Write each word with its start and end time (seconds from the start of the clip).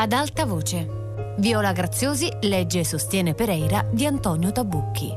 ad 0.00 0.14
alta 0.14 0.46
voce. 0.46 1.34
Viola 1.40 1.72
Graziosi 1.72 2.30
legge 2.40 2.80
e 2.80 2.84
sostiene 2.86 3.34
Pereira 3.34 3.86
di 3.92 4.06
Antonio 4.06 4.50
Tabucchi. 4.50 5.12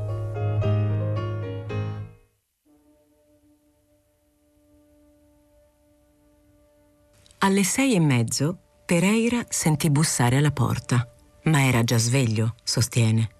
Alle 7.38 7.64
sei 7.64 7.94
e 7.94 8.00
mezzo 8.00 8.58
Pereira 8.84 9.46
sentì 9.48 9.88
bussare 9.88 10.36
alla 10.36 10.50
porta, 10.50 11.08
ma 11.44 11.64
era 11.64 11.82
già 11.82 11.96
sveglio, 11.96 12.54
sostiene. 12.62 13.30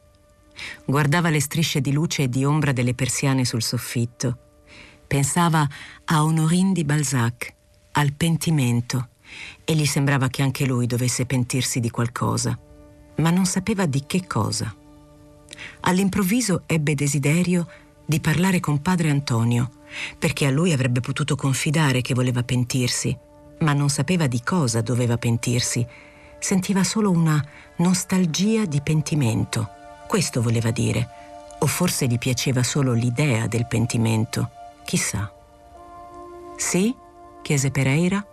Guardava 0.86 1.28
le 1.28 1.40
strisce 1.40 1.82
di 1.82 1.92
luce 1.92 2.22
e 2.22 2.28
di 2.30 2.42
ombra 2.46 2.72
delle 2.72 2.94
persiane 2.94 3.44
sul 3.44 3.62
soffitto. 3.62 4.38
Pensava 5.06 5.68
a 6.06 6.24
Honorine 6.24 6.72
di 6.72 6.84
Balzac, 6.84 7.54
al 7.92 8.14
pentimento, 8.14 9.08
e 9.64 9.74
gli 9.74 9.86
sembrava 9.86 10.28
che 10.28 10.42
anche 10.42 10.66
lui 10.66 10.86
dovesse 10.86 11.26
pentirsi 11.26 11.80
di 11.80 11.90
qualcosa, 11.90 12.58
ma 13.16 13.30
non 13.30 13.46
sapeva 13.46 13.86
di 13.86 14.04
che 14.06 14.26
cosa. 14.26 14.74
All'improvviso 15.80 16.62
ebbe 16.66 16.94
desiderio 16.94 17.66
di 18.04 18.20
parlare 18.20 18.60
con 18.60 18.82
padre 18.82 19.10
Antonio, 19.10 19.70
perché 20.18 20.46
a 20.46 20.50
lui 20.50 20.72
avrebbe 20.72 21.00
potuto 21.00 21.36
confidare 21.36 22.00
che 22.00 22.14
voleva 22.14 22.42
pentirsi 22.42 23.16
ma 23.60 23.72
non 23.72 23.88
sapeva 23.88 24.26
di 24.26 24.42
cosa 24.42 24.80
doveva 24.80 25.16
pentirsi. 25.16 25.86
Sentiva 26.38 26.84
solo 26.84 27.10
una 27.10 27.42
nostalgia 27.76 28.66
di 28.66 28.80
pentimento. 28.80 29.68
Questo 30.06 30.42
voleva 30.42 30.70
dire. 30.70 31.08
O 31.60 31.66
forse 31.66 32.06
gli 32.06 32.18
piaceva 32.18 32.62
solo 32.62 32.92
l'idea 32.92 33.46
del 33.46 33.66
pentimento. 33.66 34.50
Chissà. 34.84 35.32
Sì? 36.56 36.94
chiese 37.42 37.70
Pereira. 37.70 38.24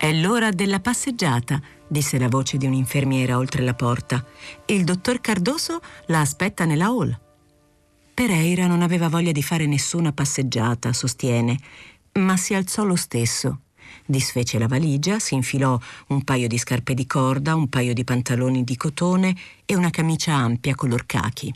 È 0.00 0.10
l'ora 0.14 0.48
della 0.48 0.80
passeggiata, 0.80 1.60
disse 1.86 2.18
la 2.18 2.28
voce 2.28 2.56
di 2.56 2.64
un'infermiera 2.64 3.36
oltre 3.36 3.62
la 3.62 3.74
porta. 3.74 4.24
Il 4.64 4.84
dottor 4.84 5.20
Cardoso 5.20 5.82
la 6.06 6.20
aspetta 6.20 6.64
nella 6.64 6.86
hall. 6.86 7.14
Pereira 8.14 8.66
non 8.66 8.80
aveva 8.80 9.10
voglia 9.10 9.32
di 9.32 9.42
fare 9.42 9.66
nessuna 9.66 10.12
passeggiata, 10.12 10.94
sostiene, 10.94 11.58
ma 12.12 12.38
si 12.38 12.54
alzò 12.54 12.84
lo 12.84 12.96
stesso 12.96 13.60
Disfece 14.06 14.58
la 14.58 14.66
valigia, 14.66 15.18
si 15.18 15.34
infilò 15.34 15.78
un 16.08 16.24
paio 16.24 16.48
di 16.48 16.58
scarpe 16.58 16.94
di 16.94 17.06
corda, 17.06 17.54
un 17.54 17.68
paio 17.68 17.92
di 17.92 18.04
pantaloni 18.04 18.64
di 18.64 18.76
cotone 18.76 19.36
e 19.64 19.76
una 19.76 19.90
camicia 19.90 20.34
ampia 20.34 20.74
color 20.74 21.06
cachi. 21.06 21.54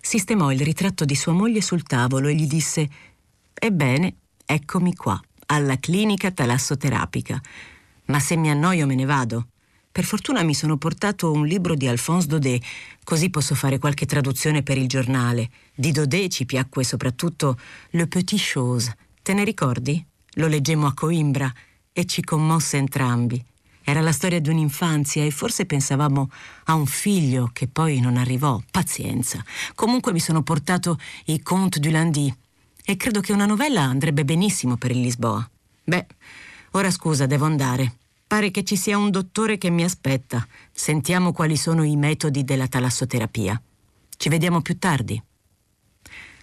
Sistemò 0.00 0.52
il 0.52 0.60
ritratto 0.60 1.04
di 1.04 1.14
sua 1.14 1.32
moglie 1.32 1.60
sul 1.60 1.82
tavolo 1.82 2.28
e 2.28 2.34
gli 2.34 2.46
disse 2.46 2.88
Ebbene, 3.52 4.14
eccomi 4.44 4.94
qua, 4.94 5.20
alla 5.46 5.78
clinica 5.78 6.30
talassoterapica. 6.30 7.40
Ma 8.06 8.20
se 8.20 8.36
mi 8.36 8.50
annoio 8.50 8.86
me 8.86 8.94
ne 8.94 9.04
vado. 9.04 9.48
Per 9.94 10.04
fortuna 10.04 10.42
mi 10.42 10.54
sono 10.54 10.76
portato 10.76 11.30
un 11.30 11.46
libro 11.46 11.76
di 11.76 11.86
Alphonse 11.86 12.26
Daudet, 12.26 12.64
così 13.04 13.30
posso 13.30 13.54
fare 13.54 13.78
qualche 13.78 14.06
traduzione 14.06 14.64
per 14.64 14.76
il 14.76 14.88
giornale. 14.88 15.50
Di 15.72 15.92
Daudet 15.92 16.32
ci 16.32 16.46
piacque 16.46 16.82
soprattutto 16.82 17.56
Le 17.90 18.08
Petit 18.08 18.40
Chose. 18.52 18.96
Te 19.22 19.34
ne 19.34 19.44
ricordi? 19.44 20.04
Lo 20.34 20.48
leggemmo 20.48 20.86
a 20.86 20.94
Coimbra 20.94 21.52
e 21.92 22.06
ci 22.06 22.22
commosse 22.22 22.76
entrambi. 22.76 23.40
Era 23.84 24.00
la 24.00 24.12
storia 24.12 24.40
di 24.40 24.48
un'infanzia 24.48 25.24
e 25.24 25.30
forse 25.30 25.64
pensavamo 25.64 26.28
a 26.64 26.74
un 26.74 26.86
figlio 26.86 27.50
che 27.52 27.68
poi 27.68 28.00
non 28.00 28.16
arrivò. 28.16 28.60
Pazienza. 28.70 29.44
Comunque 29.76 30.12
mi 30.12 30.20
sono 30.20 30.42
portato 30.42 30.98
i 31.26 31.40
Contes 31.40 31.80
du 31.80 31.90
Lundi 31.90 32.34
e 32.84 32.96
credo 32.96 33.20
che 33.20 33.32
una 33.32 33.46
novella 33.46 33.82
andrebbe 33.82 34.24
benissimo 34.24 34.76
per 34.76 34.90
il 34.90 35.00
Lisboa. 35.00 35.48
Beh, 35.84 36.06
ora 36.72 36.90
scusa, 36.90 37.24
devo 37.24 37.46
andare. 37.46 37.96
Pare 38.26 38.50
che 38.50 38.62
ci 38.62 38.76
sia 38.76 38.98
un 38.98 39.10
dottore 39.10 39.56
che 39.56 39.70
mi 39.70 39.84
aspetta. 39.84 40.46
Sentiamo 40.70 41.32
quali 41.32 41.56
sono 41.56 41.82
i 41.82 41.96
metodi 41.96 42.44
della 42.44 42.68
talassoterapia. 42.68 43.60
Ci 44.16 44.28
vediamo 44.28 44.60
più 44.60 44.78
tardi. 44.78 45.20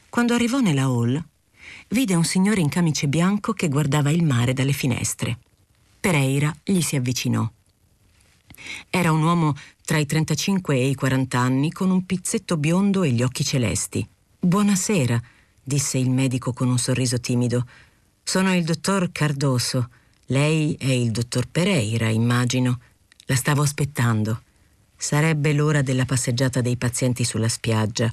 Quando 0.10 0.34
arrivò 0.34 0.60
nella 0.60 0.84
hall, 0.84 1.24
vide 1.90 2.16
un 2.16 2.24
signore 2.24 2.62
in 2.62 2.70
camice 2.70 3.08
bianco 3.08 3.54
che 3.54 3.70
guardava 3.70 4.10
il 4.10 4.24
mare 4.24 4.54
dalle 4.54 4.74
finestre. 4.74 5.38
Pereira 6.00 6.54
gli 6.64 6.82
si 6.82 6.96
avvicinò. 6.96 7.50
Era 8.90 9.12
un 9.12 9.22
uomo 9.22 9.56
tra 9.86 9.98
i 9.98 10.06
35 10.06 10.76
e 10.76 10.88
i 10.90 10.96
40 10.96 11.38
anni 11.38 11.72
con 11.72 11.92
un 11.92 12.06
pizzetto 12.06 12.58
biondo 12.58 13.04
e 13.04 13.12
gli 13.12 13.22
occhi 13.22 13.44
celesti. 13.44 14.08
Buonasera, 14.40 15.22
disse 15.64 15.98
il 15.98 16.10
medico 16.10 16.54
con 16.54 16.70
un 16.70 16.78
sorriso 16.78 17.20
timido. 17.20 17.66
Sono 18.24 18.56
il 18.56 18.64
dottor 18.64 19.12
Cardoso. 19.12 19.90
Lei 20.28 20.76
è 20.80 20.92
il 20.92 21.12
dottor 21.12 21.48
Pereira, 21.48 22.10
immagino. 22.10 22.80
La 23.26 23.36
stavo 23.36 23.62
aspettando. 23.62 24.42
Sarebbe 24.96 25.54
l'ora 25.54 25.82
della 25.82 26.06
passeggiata 26.06 26.62
dei 26.62 26.78
pazienti 26.78 27.24
sulla 27.24 27.50
spiaggia 27.50 28.12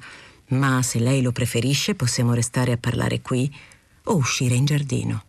ma 0.48 0.82
se 0.82 0.98
lei 0.98 1.22
lo 1.22 1.32
preferisce 1.32 1.94
possiamo 1.94 2.32
restare 2.32 2.72
a 2.72 2.78
parlare 2.78 3.20
qui 3.20 3.53
o 4.04 4.16
uscire 4.16 4.54
in 4.54 4.64
giardino. 4.64 5.25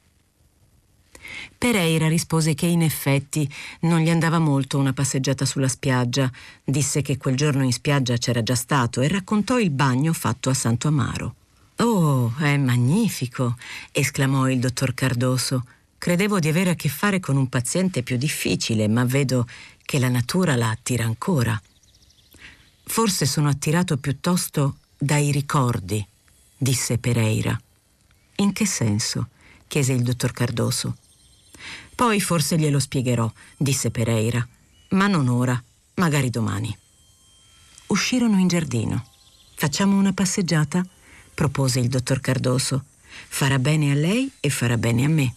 Pereira 1.58 2.08
rispose 2.08 2.53
che 2.53 2.66
in 2.66 2.81
effetti 2.81 3.50
non 3.81 4.00
gli 4.00 4.09
andava 4.09 4.40
molto 4.40 4.78
una 4.78 4.94
passeggiata 4.94 5.46
sulla 5.46 5.68
spiaggia, 5.68 6.31
disse 6.63 7.02
che 7.02 7.18
quel 7.18 7.35
giorno 7.35 7.63
in 7.63 7.74
spiaggia 7.74 8.16
c'era 8.18 8.41
già 8.41 8.56
stato 8.56 9.02
e 9.02 9.08
raccontò 9.08 9.59
il 9.59 9.69
bagno 9.69 10.13
fatto 10.13 10.50
a 10.50 10.53
Santo 10.53 10.88
Amaro. 10.88 11.35
Oh, 11.81 12.34
è 12.38 12.57
magnifico! 12.57 13.56
esclamò 13.94 14.50
il 14.50 14.59
dottor 14.59 14.94
Cardoso. 14.94 15.66
Credevo 15.97 16.40
di 16.40 16.50
avere 16.50 16.72
a 16.72 16.75
che 16.75 16.90
fare 16.90 17.22
con 17.22 17.38
un 17.38 17.47
paziente 17.47 18.03
più 18.03 18.17
difficile, 18.17 18.90
ma 18.90 19.06
vedo 19.06 19.47
che 19.85 19.97
la 19.97 20.09
natura 20.09 20.57
la 20.57 20.72
attira 20.72 21.06
ancora. 21.06 21.59
Forse 22.84 23.25
sono 23.25 23.47
attirato 23.47 23.95
piuttosto 23.97 24.79
dai 24.97 25.31
ricordi, 25.31 26.06
disse 26.57 26.97
Pereira. 26.97 27.57
In 28.38 28.51
che 28.51 28.66
senso? 28.66 29.29
chiese 29.67 29.94
il 29.94 30.03
dottor 30.03 30.34
Cardoso. 30.34 30.97
Poi 31.96 32.19
forse 32.19 32.57
glielo 32.57 32.79
spiegherò, 32.79 33.31
disse 33.56 33.90
Pereira, 33.90 34.46
ma 34.90 35.07
non 35.07 35.29
ora, 35.29 35.61
magari 35.96 36.29
domani. 36.29 36.78
Uscirono 37.88 38.38
in 38.38 38.50
giardino. 38.50 39.06
Facciamo 39.56 39.97
una 39.97 40.11
passeggiata? 40.11 40.85
Propose 41.39 41.79
il 41.79 41.88
dottor 41.88 42.19
Cardoso. 42.19 42.83
Farà 43.29 43.59
bene 43.59 43.91
a 43.91 43.95
lei 43.95 44.29
e 44.41 44.50
farà 44.50 44.77
bene 44.77 45.05
a 45.05 45.07
me. 45.07 45.33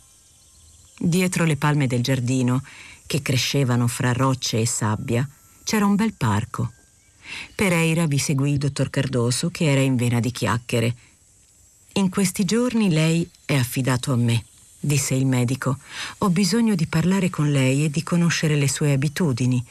Dietro 0.99 1.45
le 1.45 1.55
palme 1.55 1.87
del 1.87 2.03
giardino, 2.03 2.65
che 3.07 3.23
crescevano 3.23 3.87
fra 3.87 4.13
rocce 4.13 4.59
e 4.59 4.67
sabbia, 4.67 5.29
c'era 5.63 5.87
un 5.87 5.95
bel 5.95 6.13
parco 6.15 6.73
Pereira 7.55 8.07
vi 8.07 8.19
seguì 8.19 8.51
il 8.51 8.59
dottor 8.59 8.91
Cardoso, 8.91 9.51
che 9.51 9.71
era 9.71 9.81
in 9.81 9.95
vena 9.95 10.19
di 10.19 10.33
chiacchiere. 10.33 10.93
In 11.95 12.09
questi 12.09 12.45
giorni 12.45 12.91
lei 12.91 13.29
è 13.45 13.55
affidato 13.55 14.13
a 14.13 14.17
me, 14.17 14.45
disse 14.81 15.15
il 15.15 15.25
medico. 15.25 15.79
Ho 16.19 16.31
bisogno 16.31 16.75
di 16.75 16.87
parlare 16.87 17.31
con 17.31 17.53
lei 17.53 17.85
e 17.85 17.91
di 17.91 18.03
conoscere 18.03 18.57
le 18.57 18.69
sue 18.69 18.93
abitudini. 18.93 19.65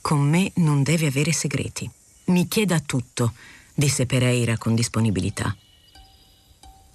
Con 0.00 0.20
me 0.20 0.52
non 0.56 0.84
deve 0.84 1.06
avere 1.06 1.32
segreti. 1.32 1.90
Mi 2.26 2.46
chieda 2.46 2.78
tutto, 2.78 3.32
disse 3.74 4.06
Pereira 4.06 4.56
con 4.56 4.76
disponibilità. 4.76 5.56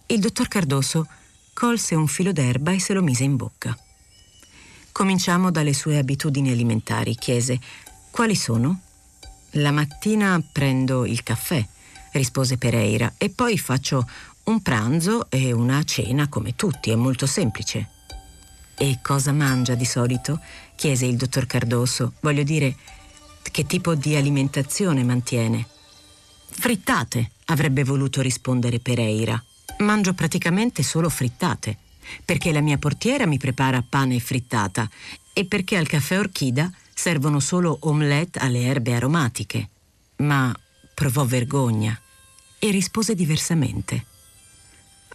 Il 0.10 0.22
dottor 0.22 0.48
Cardoso 0.48 1.06
colse 1.52 1.94
un 1.94 2.08
filo 2.08 2.32
d'erba 2.32 2.72
e 2.72 2.80
se 2.80 2.94
lo 2.94 3.04
mise 3.04 3.26
in 3.26 3.36
bocca. 3.36 3.78
Cominciamo 4.94 5.52
dalle 5.52 5.74
sue 5.74 5.98
abitudini 5.98 6.50
alimentari, 6.50 7.14
chiese. 7.14 7.60
Quali 8.10 8.34
sono? 8.34 8.80
La 9.52 9.72
mattina 9.72 10.42
prendo 10.50 11.06
il 11.06 11.24
caffè, 11.24 11.66
rispose 12.14 12.58
Pereira, 12.58 13.16
e 13.18 13.30
poi 13.30 13.58
faccio 13.58 14.10
un 14.46 14.62
pranzo 14.62 15.30
e 15.30 15.52
una 15.52 15.84
cena 15.84 16.30
come 16.30 16.56
tutti, 16.56 16.90
è 16.90 16.96
molto 16.96 17.26
semplice. 17.26 17.90
E 18.78 19.00
cosa 19.02 19.34
mangia 19.34 19.76
di 19.76 19.86
solito? 19.86 20.40
chiese 20.76 21.06
il 21.06 21.18
dottor 21.18 21.46
Cardoso. 21.46 22.14
Voglio 22.22 22.44
dire, 22.44 22.78
che 23.42 23.66
tipo 23.66 23.94
di 23.94 24.16
alimentazione 24.16 25.04
mantiene? 25.04 25.68
Frittate, 26.50 27.32
avrebbe 27.48 27.84
voluto 27.84 28.22
rispondere 28.22 28.80
Pereira. 28.80 29.44
Mangio 29.80 30.14
praticamente 30.14 30.82
solo 30.82 31.10
frittate, 31.10 31.78
perché 32.26 32.52
la 32.52 32.62
mia 32.62 32.78
portiera 32.78 33.26
mi 33.26 33.38
prepara 33.38 33.84
pane 33.88 34.16
e 34.16 34.20
frittata 34.20 34.90
e 35.34 35.46
perché 35.46 35.78
al 35.78 35.88
caffè 35.88 36.18
Orchida 36.18 36.72
servono 36.94 37.40
solo 37.40 37.78
omelette 37.82 38.40
alle 38.40 38.64
erbe 38.64 38.94
aromatiche. 38.94 39.70
Ma 40.18 40.56
provò 40.96 41.26
vergogna 41.26 42.00
e 42.58 42.72
rispose 42.72 43.14
diversamente. 43.14 44.06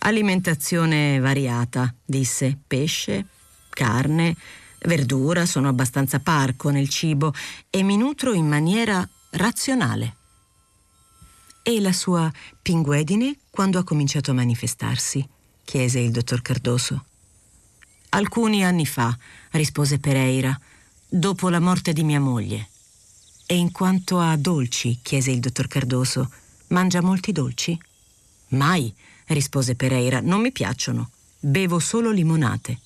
Alimentazione 0.04 1.18
variata, 1.18 1.92
disse. 2.04 2.56
Pesce, 2.66 3.26
carne, 3.68 4.36
verdura, 4.86 5.44
sono 5.44 5.68
abbastanza 5.68 6.20
parco 6.20 6.70
nel 6.70 6.88
cibo 6.88 7.34
e 7.68 7.82
mi 7.82 7.96
nutro 7.96 8.32
in 8.32 8.46
maniera 8.46 9.08
razionale. 9.30 10.16
E 11.64 11.80
la 11.80 11.92
sua 11.92 12.28
pinguedine 12.60 13.36
quando 13.48 13.78
ha 13.78 13.84
cominciato 13.84 14.32
a 14.32 14.34
manifestarsi? 14.34 15.26
chiese 15.64 16.00
il 16.00 16.10
dottor 16.10 16.42
Cardoso. 16.42 17.04
Alcuni 18.10 18.64
anni 18.64 18.84
fa, 18.84 19.16
rispose 19.52 20.00
Pereira 20.00 20.58
Dopo 21.08 21.50
la 21.50 21.60
morte 21.60 21.92
di 21.92 22.02
mia 22.02 22.18
moglie. 22.18 22.68
E 23.46 23.54
in 23.54 23.70
quanto 23.70 24.18
a 24.18 24.36
dolci, 24.36 24.98
chiese 25.02 25.30
il 25.30 25.38
dottor 25.38 25.68
Cardoso, 25.68 26.32
mangia 26.68 27.00
molti 27.00 27.30
dolci? 27.30 27.78
Mai, 28.48 28.92
rispose 29.26 29.76
Pereira, 29.76 30.20
non 30.20 30.40
mi 30.40 30.50
piacciono. 30.50 31.10
Bevo 31.38 31.78
solo 31.78 32.10
limonate. 32.10 32.80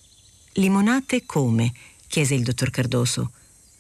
Limonate 0.55 1.25
come? 1.25 1.73
chiese 2.09 2.35
il 2.35 2.43
dottor 2.43 2.69
Cardoso. 2.71 3.31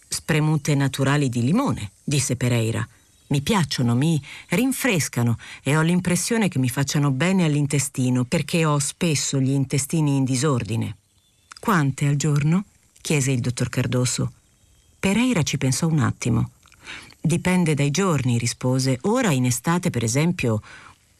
Spremute 0.08 0.74
naturali 0.74 1.28
di 1.28 1.42
limone, 1.42 1.90
disse 2.02 2.36
Pereira. 2.36 2.86
Mi 3.28 3.40
piacciono, 3.40 3.96
mi 3.96 4.22
rinfrescano 4.50 5.36
e 5.62 5.76
ho 5.76 5.82
l'impressione 5.82 6.48
che 6.48 6.60
mi 6.60 6.68
facciano 6.68 7.10
bene 7.10 7.44
all'intestino 7.44 8.24
perché 8.24 8.64
ho 8.64 8.78
spesso 8.78 9.40
gli 9.40 9.50
intestini 9.50 10.16
in 10.16 10.24
disordine. 10.24 10.96
Quante 11.58 12.06
al 12.06 12.16
giorno? 12.16 12.64
chiese 13.00 13.32
il 13.32 13.40
dottor 13.40 13.68
Cardoso. 13.68 14.32
Pereira 14.98 15.42
ci 15.42 15.58
pensò 15.58 15.88
un 15.88 16.00
attimo. 16.00 16.50
Dipende 17.20 17.74
dai 17.74 17.90
giorni, 17.90 18.38
rispose. 18.38 18.98
Ora 19.02 19.32
in 19.32 19.44
estate, 19.44 19.90
per 19.90 20.04
esempio, 20.04 20.60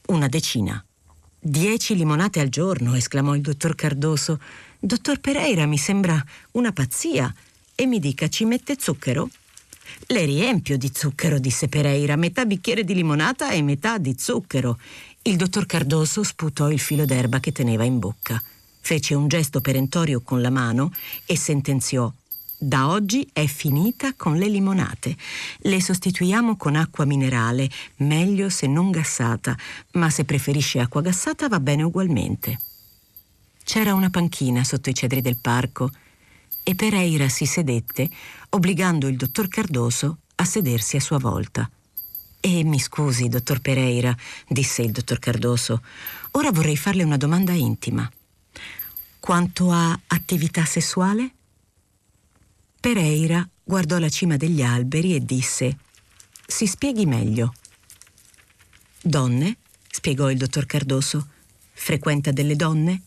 una 0.07 0.27
decina. 0.27 0.81
Dieci 1.39 1.95
limonate 1.95 2.39
al 2.39 2.49
giorno, 2.49 2.95
esclamò 2.95 3.35
il 3.35 3.41
dottor 3.41 3.75
Cardoso. 3.75 4.39
Dottor 4.79 5.19
Pereira, 5.19 5.65
mi 5.65 5.77
sembra 5.77 6.23
una 6.51 6.71
pazzia. 6.71 7.33
E 7.75 7.85
mi 7.85 7.99
dica, 7.99 8.27
ci 8.29 8.45
mette 8.45 8.77
zucchero? 8.79 9.29
Le 10.07 10.25
riempio 10.25 10.77
di 10.77 10.91
zucchero, 10.93 11.39
disse 11.39 11.67
Pereira, 11.67 12.15
metà 12.15 12.45
bicchiere 12.45 12.83
di 12.83 12.93
limonata 12.93 13.51
e 13.51 13.61
metà 13.61 13.97
di 13.97 14.15
zucchero. 14.17 14.79
Il 15.23 15.35
dottor 15.35 15.65
Cardoso 15.65 16.23
sputò 16.23 16.71
il 16.71 16.79
filo 16.79 17.05
d'erba 17.05 17.39
che 17.39 17.51
teneva 17.51 17.83
in 17.83 17.99
bocca. 17.99 18.41
Fece 18.79 19.15
un 19.15 19.27
gesto 19.27 19.61
perentorio 19.61 20.21
con 20.21 20.41
la 20.41 20.49
mano 20.49 20.91
e 21.25 21.35
sentenziò 21.35 22.11
da 22.59 22.89
oggi 22.89 23.27
è 23.33 23.45
finita 23.45 24.15
con 24.15 24.35
le 24.35 24.47
limonate. 24.47 25.15
Le 25.59 25.79
sostituiamo 25.79 26.57
con 26.57 26.75
acqua 26.75 27.05
minerale, 27.05 27.69
meglio 27.97 28.49
se 28.49 28.65
non 28.65 28.89
gassata, 28.89 29.55
ma 29.91 30.09
se 30.09 30.25
preferisce 30.25 30.79
acqua 30.79 31.01
gassata 31.01 31.47
va 31.47 31.59
bene 31.59 31.83
ugualmente. 31.83 32.59
C'era 33.63 33.93
una 33.93 34.09
panchina 34.09 34.63
sotto 34.63 34.89
i 34.89 34.95
cedri 34.95 35.21
del 35.21 35.37
parco 35.37 35.91
e 36.67 36.75
Pereira 36.75 37.29
si 37.29 37.45
sedette, 37.45 38.09
obbligando 38.49 39.07
il 39.07 39.15
dottor 39.15 39.47
Cardoso 39.47 40.17
a 40.35 40.43
sedersi 40.43 40.97
a 40.97 40.99
sua 40.99 41.17
volta. 41.17 41.71
E 42.41 42.63
mi 42.65 42.77
scusi, 42.77 43.29
dottor 43.29 43.61
Pereira, 43.61 44.13
disse 44.49 44.81
il 44.81 44.91
dottor 44.91 45.17
Cardoso, 45.17 45.81
ora 46.31 46.51
vorrei 46.51 46.75
farle 46.75 47.03
una 47.03 47.15
domanda 47.15 47.53
intima. 47.53 48.11
Quanto 49.17 49.71
a 49.71 49.97
attività 50.07 50.65
sessuale? 50.65 51.35
Pereira 52.81 53.47
guardò 53.63 53.97
la 53.97 54.09
cima 54.09 54.35
degli 54.35 54.61
alberi 54.61 55.15
e 55.15 55.23
disse 55.23 55.77
Si 56.45 56.67
spieghi 56.67 57.05
meglio. 57.05 57.53
Donne? 59.01 59.55
spiegò 59.89 60.29
il 60.29 60.37
dottor 60.37 60.65
Cardoso. 60.65 61.29
Frequenta 61.71 62.31
delle 62.31 62.57
donne? 62.57 63.03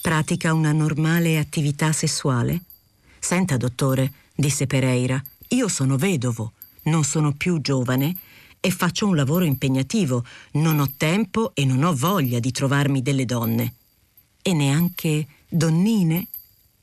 Pratica 0.00 0.52
una 0.52 0.72
normale 0.72 1.38
attività 1.38 1.92
sessuale? 1.92 2.62
Senta, 3.18 3.56
dottore, 3.56 4.12
disse 4.34 4.66
Pereira, 4.66 5.22
io 5.48 5.68
sono 5.68 5.96
vedovo, 5.96 6.52
non 6.84 7.04
sono 7.04 7.32
più 7.32 7.60
giovane 7.60 8.14
e 8.60 8.70
faccio 8.70 9.06
un 9.06 9.16
lavoro 9.16 9.44
impegnativo. 9.44 10.24
Non 10.52 10.80
ho 10.80 10.92
tempo 10.96 11.52
e 11.54 11.64
non 11.64 11.82
ho 11.82 11.94
voglia 11.94 12.38
di 12.38 12.50
trovarmi 12.50 13.02
delle 13.02 13.24
donne. 13.24 13.74
E 14.42 14.52
neanche 14.52 15.26
donnine? 15.48 16.28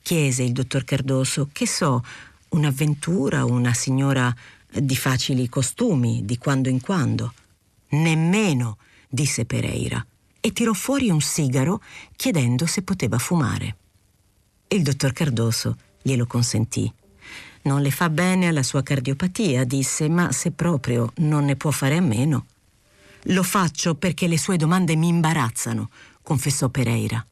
chiese 0.02 0.44
il 0.44 0.52
dottor 0.52 0.84
Cardoso. 0.84 1.50
Che 1.52 1.68
so, 1.68 2.04
un'avventura, 2.50 3.44
una 3.46 3.74
signora 3.74 4.34
di 4.72 4.96
facili 4.96 5.50
costumi, 5.50 6.26
di 6.26 6.38
quando 6.38 6.70
in 6.70 6.80
quando. 6.80 7.34
Nemmeno, 7.90 8.78
disse 9.10 9.46
Pereira, 9.46 10.06
e 10.40 10.52
tirò 10.52 10.74
fuori 10.74 11.10
un 11.10 11.22
sigaro 11.22 11.82
chiedendo 12.16 12.66
se 12.66 12.84
poteva 12.84 13.18
fumare. 13.18 13.78
Il 14.68 14.84
dottor 14.84 15.14
Cardoso 15.14 15.78
glielo 16.06 16.28
consentì. 16.28 16.92
Non 17.64 17.82
le 17.82 17.90
fa 17.90 18.12
bene 18.12 18.48
alla 18.48 18.62
sua 18.62 18.84
cardiopatia, 18.84 19.64
disse, 19.64 20.08
ma 20.08 20.32
se 20.32 20.52
proprio 20.52 21.12
non 21.16 21.46
ne 21.46 21.56
può 21.56 21.72
fare 21.72 21.98
a 21.98 22.02
meno. 22.02 22.46
Lo 23.30 23.42
faccio 23.42 23.96
perché 23.96 24.28
le 24.28 24.38
sue 24.38 24.56
domande 24.56 24.96
mi 24.96 25.08
imbarazzano, 25.08 25.90
confessò 26.22 26.70
Pereira. 26.70 27.26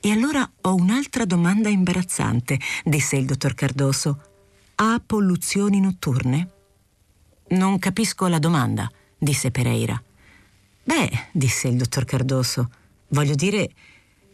E 0.00 0.10
allora 0.10 0.50
ho 0.62 0.74
un'altra 0.74 1.26
domanda 1.26 1.68
imbarazzante, 1.68 2.58
disse 2.84 3.16
il 3.16 3.26
dottor 3.26 3.52
Cardoso. 3.52 4.20
Ha 4.76 5.02
polluzioni 5.04 5.78
notturne? 5.78 6.50
Non 7.48 7.78
capisco 7.78 8.28
la 8.28 8.38
domanda, 8.38 8.90
disse 9.18 9.50
Pereira. 9.50 10.02
Beh, 10.84 11.28
disse 11.32 11.68
il 11.68 11.76
dottor 11.76 12.06
Cardoso, 12.06 12.70
voglio 13.08 13.34
dire, 13.34 13.68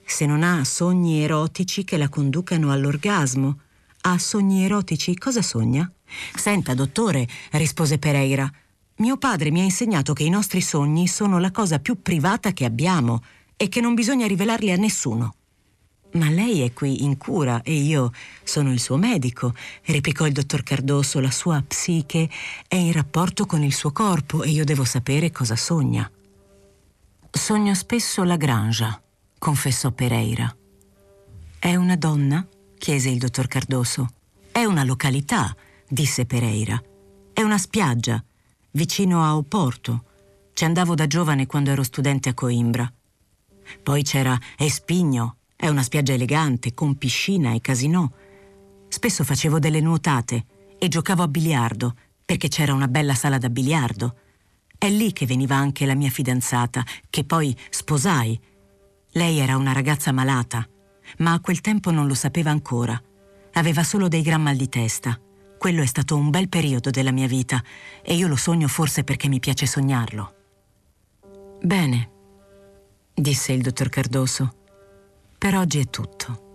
se 0.05 0.25
non 0.25 0.45
ha 0.45 0.63
sogni 0.63 1.21
erotici 1.25 1.83
che 1.83 1.97
la 1.97 2.09
conducano 2.09 2.71
all'orgasmo, 2.71 3.59
ha 4.03 4.19
sogni 4.19 4.65
erotici, 4.65 5.17
cosa 5.17 5.43
sogna? 5.43 5.91
Senta, 6.35 6.75
dottore, 6.75 7.27
rispose 7.53 7.99
Pereira, 7.99 8.51
mio 8.97 9.17
padre 9.17 9.51
mi 9.51 9.61
ha 9.61 9.65
insegnato 9.65 10.13
che 10.13 10.25
i 10.25 10.29
nostri 10.29 10.61
sogni 10.61 11.09
sono 11.09 11.39
la 11.39 11.51
cosa 11.51 11.79
più 11.79 12.03
privata 12.03 12.53
che 12.53 12.65
abbiamo 12.65 13.23
e 13.57 13.69
che 13.69 13.81
non 13.81 13.95
bisogna 13.95 14.27
rivelarli 14.27 14.71
a 14.71 14.77
nessuno. 14.77 15.35
Ma 16.13 16.29
lei 16.29 16.61
è 16.61 16.73
qui 16.73 17.05
in 17.05 17.17
cura 17.17 17.63
e 17.63 17.73
io 17.73 18.13
sono 18.43 18.71
il 18.71 18.81
suo 18.81 18.97
medico, 18.97 19.55
replicò 19.85 20.27
il 20.27 20.33
dottor 20.33 20.63
Cardoso. 20.63 21.21
La 21.21 21.31
sua 21.31 21.63
psiche 21.67 22.29
è 22.69 22.77
in 22.77 22.93
rapporto 22.93 23.47
con 23.47 23.63
il 23.63 23.73
suo 23.73 23.93
corpo 23.93 24.43
e 24.43 24.51
io 24.51 24.65
devo 24.65 24.85
sapere 24.85 25.31
cosa 25.31 25.57
sogna. 25.57 26.11
Sogno 27.31 27.75
spesso 27.75 28.25
la 28.25 28.37
Grangia, 28.37 29.01
confessò 29.39 29.91
Pereira. 29.91 30.55
È 31.59 31.75
una 31.75 31.97
donna? 31.97 32.47
Chiese 32.83 33.11
il 33.11 33.19
dottor 33.19 33.47
Cardoso. 33.47 34.09
È 34.51 34.65
una 34.65 34.83
località, 34.83 35.55
disse 35.89 36.27
Pereira. 36.27 36.83
È 37.33 37.41
una 37.41 37.57
spiaggia, 37.57 38.21
vicino 38.73 39.23
a 39.23 39.37
Oporto. 39.37 40.03
Ci 40.53 40.65
andavo 40.65 40.97
da 40.97 41.07
giovane 41.07 41.47
quando 41.47 41.71
ero 41.71 41.85
studente 41.85 42.31
a 42.31 42.35
Coimbra. 42.35 42.93
Poi 43.85 44.03
c'era 44.03 44.37
Espigno, 44.59 45.37
è 45.55 45.69
una 45.69 45.85
spiaggia 45.85 46.15
elegante, 46.15 46.75
con 46.75 46.99
piscina 46.99 47.55
e 47.55 47.61
casinò. 47.61 48.05
Spesso 48.89 49.23
facevo 49.23 49.61
delle 49.61 49.81
nuotate 49.81 50.45
e 50.77 50.89
giocavo 50.89 51.23
a 51.23 51.29
biliardo, 51.29 51.95
perché 52.25 52.49
c'era 52.49 52.75
una 52.75 52.89
bella 52.89 53.15
sala 53.15 53.39
da 53.39 53.49
biliardo. 53.49 54.17
È 54.77 54.91
lì 54.91 55.13
che 55.13 55.25
veniva 55.25 55.55
anche 55.55 55.87
la 55.87 55.95
mia 55.95 56.11
fidanzata, 56.11 56.85
che 57.09 57.23
poi 57.23 57.57
sposai. 57.71 58.37
Lei 59.13 59.39
era 59.39 59.57
una 59.57 59.71
ragazza 59.71 60.11
malata, 60.11 60.67
ma 61.19 61.33
a 61.33 61.41
quel 61.41 61.61
tempo 61.61 61.91
non 61.91 62.07
lo 62.07 62.15
sapeva 62.15 62.51
ancora. 62.51 63.01
Aveva 63.55 63.83
solo 63.83 64.09
dei 64.09 64.23
gran 64.23 64.43
mal 64.43 64.57
di 64.57 64.69
testa. 64.69 65.19
Quello 65.59 65.83
è 65.83 65.87
stato 65.87 66.17
un 66.17 66.31
bel 66.31 66.49
periodo 66.49 66.91
della 66.91 67.13
mia 67.13 67.27
vita 67.27 67.63
e 68.03 68.15
io 68.15 68.27
lo 68.27 68.37
sogno 68.37 68.69
forse 68.69 69.05
perché 69.05 69.29
mi 69.29 69.41
piace 69.41 69.67
sognarlo. 69.67 70.35
Bene, 71.63 72.11
disse 73.15 73.53
il 73.53 73.63
dottor 73.63 73.89
Cardoso. 73.89 74.55
Per 75.39 75.55
oggi 75.55 75.81
è 75.81 75.85
tutto. 75.91 76.51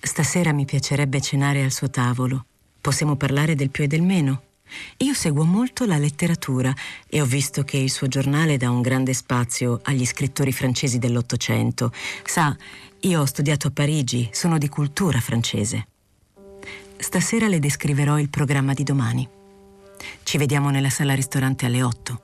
Stasera 0.00 0.52
mi 0.52 0.64
piacerebbe 0.64 1.20
cenare 1.20 1.62
al 1.62 1.72
suo 1.72 1.90
tavolo. 1.90 2.46
Possiamo 2.80 3.16
parlare 3.16 3.54
del 3.54 3.70
più 3.70 3.84
e 3.84 3.86
del 3.86 4.02
meno. 4.02 4.42
Io 4.98 5.14
seguo 5.14 5.44
molto 5.44 5.84
la 5.86 5.98
letteratura 5.98 6.74
e 7.08 7.20
ho 7.20 7.24
visto 7.24 7.62
che 7.62 7.76
il 7.76 7.90
suo 7.90 8.08
giornale 8.08 8.56
dà 8.56 8.70
un 8.70 8.82
grande 8.82 9.14
spazio 9.14 9.80
agli 9.84 10.04
scrittori 10.04 10.52
francesi 10.52 10.98
dell'Ottocento. 10.98 11.92
Sa, 12.24 12.56
io 13.00 13.20
ho 13.20 13.24
studiato 13.24 13.68
a 13.68 13.70
Parigi, 13.70 14.28
sono 14.32 14.58
di 14.58 14.68
cultura 14.68 15.20
francese. 15.20 15.86
Stasera 16.98 17.48
le 17.48 17.58
descriverò 17.58 18.18
il 18.18 18.28
programma 18.28 18.74
di 18.74 18.82
domani. 18.82 19.28
Ci 20.22 20.38
vediamo 20.38 20.70
nella 20.70 20.90
sala 20.90 21.14
ristorante 21.14 21.66
alle 21.66 21.82
otto. 21.82 22.22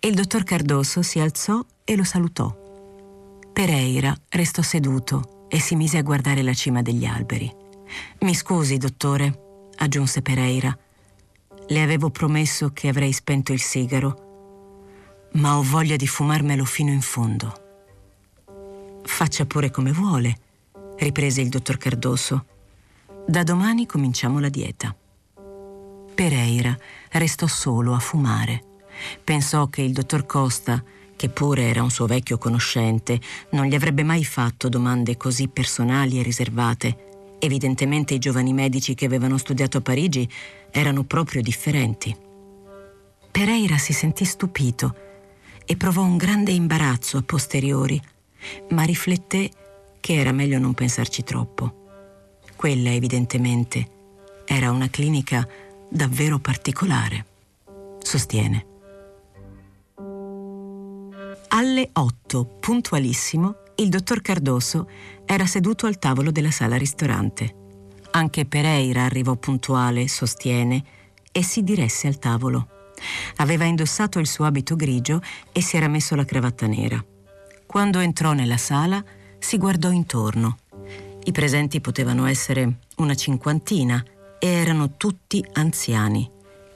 Il 0.00 0.14
dottor 0.14 0.44
Cardoso 0.44 1.02
si 1.02 1.18
alzò 1.18 1.64
e 1.84 1.96
lo 1.96 2.04
salutò. 2.04 2.54
Pereira 3.52 4.16
restò 4.30 4.62
seduto 4.62 5.46
e 5.48 5.60
si 5.60 5.76
mise 5.76 5.98
a 5.98 6.02
guardare 6.02 6.42
la 6.42 6.54
cima 6.54 6.80
degli 6.80 7.04
alberi. 7.04 7.52
Mi 8.20 8.34
scusi, 8.34 8.78
dottore, 8.78 9.68
aggiunse 9.76 10.22
Pereira. 10.22 10.76
Le 11.72 11.80
avevo 11.80 12.10
promesso 12.10 12.70
che 12.74 12.88
avrei 12.88 13.14
spento 13.14 13.54
il 13.54 13.60
sigaro, 13.62 15.30
ma 15.36 15.56
ho 15.56 15.62
voglia 15.62 15.96
di 15.96 16.06
fumarmelo 16.06 16.66
fino 16.66 16.90
in 16.90 17.00
fondo. 17.00 19.00
Faccia 19.02 19.46
pure 19.46 19.70
come 19.70 19.90
vuole, 19.90 20.36
riprese 20.98 21.40
il 21.40 21.48
dottor 21.48 21.78
Cardoso. 21.78 22.44
Da 23.26 23.42
domani 23.42 23.86
cominciamo 23.86 24.38
la 24.38 24.50
dieta. 24.50 24.94
Pereira 26.14 26.76
restò 27.12 27.46
solo 27.46 27.94
a 27.94 28.00
fumare. 28.00 28.62
Pensò 29.24 29.68
che 29.68 29.80
il 29.80 29.94
dottor 29.94 30.26
Costa, 30.26 30.84
che 31.16 31.30
pure 31.30 31.70
era 31.70 31.82
un 31.82 31.90
suo 31.90 32.04
vecchio 32.04 32.36
conoscente, 32.36 33.18
non 33.52 33.64
gli 33.64 33.74
avrebbe 33.74 34.02
mai 34.02 34.26
fatto 34.26 34.68
domande 34.68 35.16
così 35.16 35.48
personali 35.48 36.20
e 36.20 36.22
riservate 36.22 37.11
Evidentemente 37.44 38.14
i 38.14 38.20
giovani 38.20 38.52
medici 38.52 38.94
che 38.94 39.04
avevano 39.04 39.36
studiato 39.36 39.78
a 39.78 39.80
Parigi 39.80 40.30
erano 40.70 41.02
proprio 41.02 41.42
differenti. 41.42 42.16
Pereira 43.32 43.78
si 43.78 43.92
sentì 43.92 44.24
stupito 44.24 44.94
e 45.64 45.76
provò 45.76 46.02
un 46.02 46.16
grande 46.16 46.52
imbarazzo 46.52 47.16
a 47.16 47.22
posteriori, 47.22 48.00
ma 48.68 48.84
rifletté 48.84 49.50
che 49.98 50.14
era 50.14 50.30
meglio 50.30 50.60
non 50.60 50.72
pensarci 50.72 51.24
troppo. 51.24 52.38
Quella 52.54 52.92
evidentemente 52.92 53.88
era 54.44 54.70
una 54.70 54.88
clinica 54.88 55.44
davvero 55.88 56.38
particolare, 56.38 57.26
sostiene. 57.98 58.66
Alle 61.48 61.90
8, 61.92 62.44
puntualissimo, 62.60 63.61
il 63.76 63.88
dottor 63.88 64.20
Cardoso 64.20 64.88
era 65.24 65.46
seduto 65.46 65.86
al 65.86 65.98
tavolo 65.98 66.30
della 66.30 66.50
sala 66.50 66.76
ristorante. 66.76 67.54
Anche 68.10 68.44
Pereira 68.44 69.04
arrivò 69.04 69.36
puntuale, 69.36 70.08
sostiene, 70.08 70.84
e 71.32 71.42
si 71.42 71.62
diresse 71.62 72.06
al 72.06 72.18
tavolo. 72.18 72.68
Aveva 73.36 73.64
indossato 73.64 74.18
il 74.18 74.26
suo 74.26 74.44
abito 74.44 74.76
grigio 74.76 75.20
e 75.50 75.62
si 75.62 75.76
era 75.76 75.88
messo 75.88 76.14
la 76.14 76.24
cravatta 76.24 76.66
nera. 76.66 77.02
Quando 77.66 78.00
entrò 78.00 78.32
nella 78.32 78.58
sala, 78.58 79.02
si 79.38 79.56
guardò 79.56 79.90
intorno. 79.90 80.58
I 81.24 81.32
presenti 81.32 81.80
potevano 81.80 82.26
essere 82.26 82.80
una 82.96 83.14
cinquantina 83.14 84.04
e 84.38 84.46
erano 84.46 84.96
tutti 84.96 85.44
anziani 85.54 86.30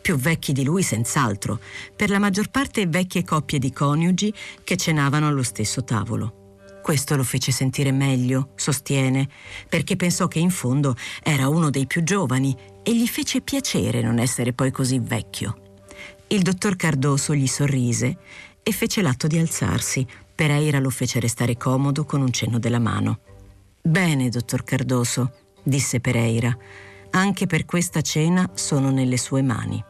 più 0.06 0.14
vecchi 0.14 0.52
di 0.52 0.62
lui 0.62 0.84
senz'altro, 0.84 1.58
per 1.96 2.10
la 2.10 2.20
maggior 2.20 2.48
parte 2.48 2.86
vecchie 2.86 3.24
coppie 3.24 3.58
di 3.58 3.72
coniugi 3.72 4.32
che 4.62 4.76
cenavano 4.76 5.26
allo 5.26 5.42
stesso 5.42 5.82
tavolo. 5.82 6.45
Questo 6.86 7.16
lo 7.16 7.24
fece 7.24 7.50
sentire 7.50 7.90
meglio, 7.90 8.50
sostiene, 8.54 9.28
perché 9.68 9.96
pensò 9.96 10.28
che 10.28 10.38
in 10.38 10.50
fondo 10.50 10.94
era 11.20 11.48
uno 11.48 11.68
dei 11.68 11.84
più 11.84 12.04
giovani 12.04 12.56
e 12.84 12.94
gli 12.94 13.08
fece 13.08 13.40
piacere 13.40 14.02
non 14.02 14.20
essere 14.20 14.52
poi 14.52 14.70
così 14.70 15.00
vecchio. 15.00 15.80
Il 16.28 16.42
dottor 16.42 16.76
Cardoso 16.76 17.34
gli 17.34 17.48
sorrise 17.48 18.18
e 18.62 18.70
fece 18.70 19.02
l'atto 19.02 19.26
di 19.26 19.36
alzarsi. 19.36 20.06
Pereira 20.32 20.78
lo 20.78 20.90
fece 20.90 21.18
restare 21.18 21.56
comodo 21.56 22.04
con 22.04 22.20
un 22.20 22.30
cenno 22.30 22.60
della 22.60 22.78
mano. 22.78 23.18
Bene, 23.82 24.28
dottor 24.28 24.62
Cardoso, 24.62 25.32
disse 25.64 25.98
Pereira, 25.98 26.56
anche 27.10 27.48
per 27.48 27.64
questa 27.64 28.00
cena 28.00 28.48
sono 28.54 28.92
nelle 28.92 29.16
sue 29.16 29.42
mani. 29.42 29.82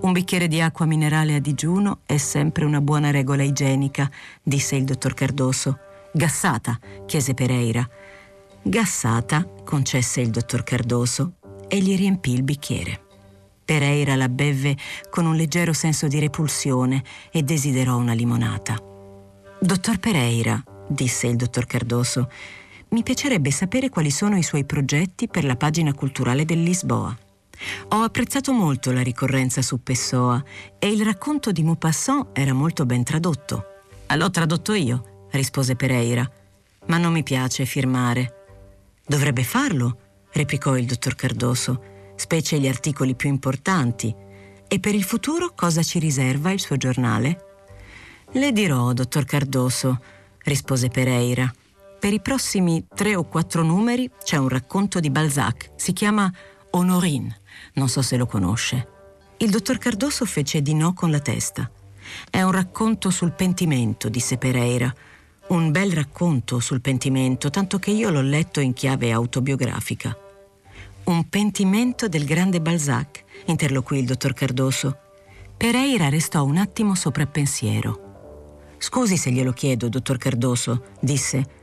Un 0.00 0.12
bicchiere 0.12 0.48
di 0.48 0.60
acqua 0.60 0.86
minerale 0.86 1.34
a 1.34 1.40
digiuno 1.40 2.00
è 2.06 2.16
sempre 2.16 2.64
una 2.64 2.80
buona 2.80 3.10
regola 3.10 3.42
igienica, 3.42 4.10
disse 4.42 4.76
il 4.76 4.84
dottor 4.84 5.14
Cardoso. 5.14 5.78
Gassata, 6.12 6.78
chiese 7.06 7.34
Pereira. 7.34 7.86
Gassata, 8.62 9.46
concesse 9.64 10.20
il 10.20 10.30
dottor 10.30 10.62
Cardoso 10.62 11.34
e 11.68 11.78
gli 11.80 11.96
riempì 11.96 12.32
il 12.32 12.42
bicchiere. 12.42 13.00
Pereira 13.64 14.14
la 14.14 14.28
bevve 14.28 14.76
con 15.10 15.26
un 15.26 15.36
leggero 15.36 15.72
senso 15.72 16.06
di 16.06 16.18
repulsione 16.18 17.02
e 17.30 17.42
desiderò 17.42 17.96
una 17.96 18.12
limonata. 18.12 18.76
Dottor 19.58 19.98
Pereira, 19.98 20.62
disse 20.86 21.26
il 21.26 21.36
dottor 21.36 21.66
Cardoso, 21.66 22.30
mi 22.90 23.02
piacerebbe 23.02 23.50
sapere 23.50 23.88
quali 23.88 24.10
sono 24.10 24.36
i 24.36 24.42
suoi 24.42 24.64
progetti 24.64 25.28
per 25.28 25.44
la 25.44 25.56
pagina 25.56 25.92
culturale 25.94 26.44
del 26.44 26.62
Lisboa. 26.62 27.16
Ho 27.88 28.02
apprezzato 28.02 28.52
molto 28.52 28.92
la 28.92 29.02
ricorrenza 29.02 29.62
su 29.62 29.82
Pessoa 29.82 30.42
e 30.78 30.90
il 30.90 31.04
racconto 31.04 31.52
di 31.52 31.62
Maupassant 31.62 32.28
era 32.32 32.52
molto 32.52 32.86
ben 32.86 33.04
tradotto. 33.04 33.64
L'ho 34.14 34.30
tradotto 34.30 34.74
io, 34.74 35.26
rispose 35.30 35.74
Pereira, 35.74 36.28
ma 36.86 36.98
non 36.98 37.12
mi 37.12 37.22
piace 37.22 37.64
firmare. 37.64 38.44
Dovrebbe 39.06 39.42
farlo, 39.42 39.98
replicò 40.32 40.76
il 40.76 40.86
dottor 40.86 41.14
Cardoso, 41.14 41.82
specie 42.14 42.58
gli 42.58 42.68
articoli 42.68 43.14
più 43.14 43.28
importanti. 43.28 44.14
E 44.66 44.80
per 44.80 44.94
il 44.94 45.04
futuro 45.04 45.52
cosa 45.54 45.82
ci 45.82 45.98
riserva 45.98 46.50
il 46.52 46.60
suo 46.60 46.76
giornale? 46.76 47.44
Le 48.32 48.52
dirò, 48.52 48.92
dottor 48.92 49.24
Cardoso, 49.24 50.00
rispose 50.44 50.88
Pereira. 50.88 51.52
Per 51.98 52.12
i 52.12 52.20
prossimi 52.20 52.86
tre 52.94 53.16
o 53.16 53.24
quattro 53.24 53.62
numeri 53.62 54.10
c'è 54.22 54.36
un 54.36 54.48
racconto 54.48 55.00
di 55.00 55.10
Balzac, 55.10 55.70
si 55.76 55.92
chiama 55.92 56.30
Honorine. 56.74 57.40
Non 57.74 57.88
so 57.88 58.02
se 58.02 58.16
lo 58.16 58.26
conosce. 58.26 58.88
Il 59.38 59.50
dottor 59.50 59.78
Cardoso 59.78 60.24
fece 60.24 60.60
di 60.60 60.74
no 60.74 60.92
con 60.92 61.10
la 61.10 61.20
testa. 61.20 61.70
È 62.28 62.42
un 62.42 62.50
racconto 62.50 63.10
sul 63.10 63.32
pentimento, 63.32 64.08
disse 64.08 64.38
Pereira. 64.38 64.92
Un 65.48 65.70
bel 65.70 65.92
racconto 65.92 66.58
sul 66.58 66.80
pentimento, 66.80 67.50
tanto 67.50 67.78
che 67.78 67.90
io 67.90 68.10
l'ho 68.10 68.22
letto 68.22 68.60
in 68.60 68.72
chiave 68.72 69.12
autobiografica. 69.12 70.16
Un 71.04 71.28
pentimento 71.28 72.08
del 72.08 72.24
grande 72.24 72.60
Balzac, 72.60 73.24
interloquì 73.46 73.98
il 73.98 74.06
dottor 74.06 74.32
Cardoso. 74.32 74.98
Pereira 75.56 76.08
restò 76.08 76.42
un 76.44 76.56
attimo 76.56 76.94
sopra 76.94 77.26
pensiero. 77.26 78.72
Scusi 78.78 79.16
se 79.16 79.30
glielo 79.30 79.52
chiedo, 79.52 79.88
dottor 79.88 80.18
Cardoso, 80.18 80.86
disse. 81.00 81.62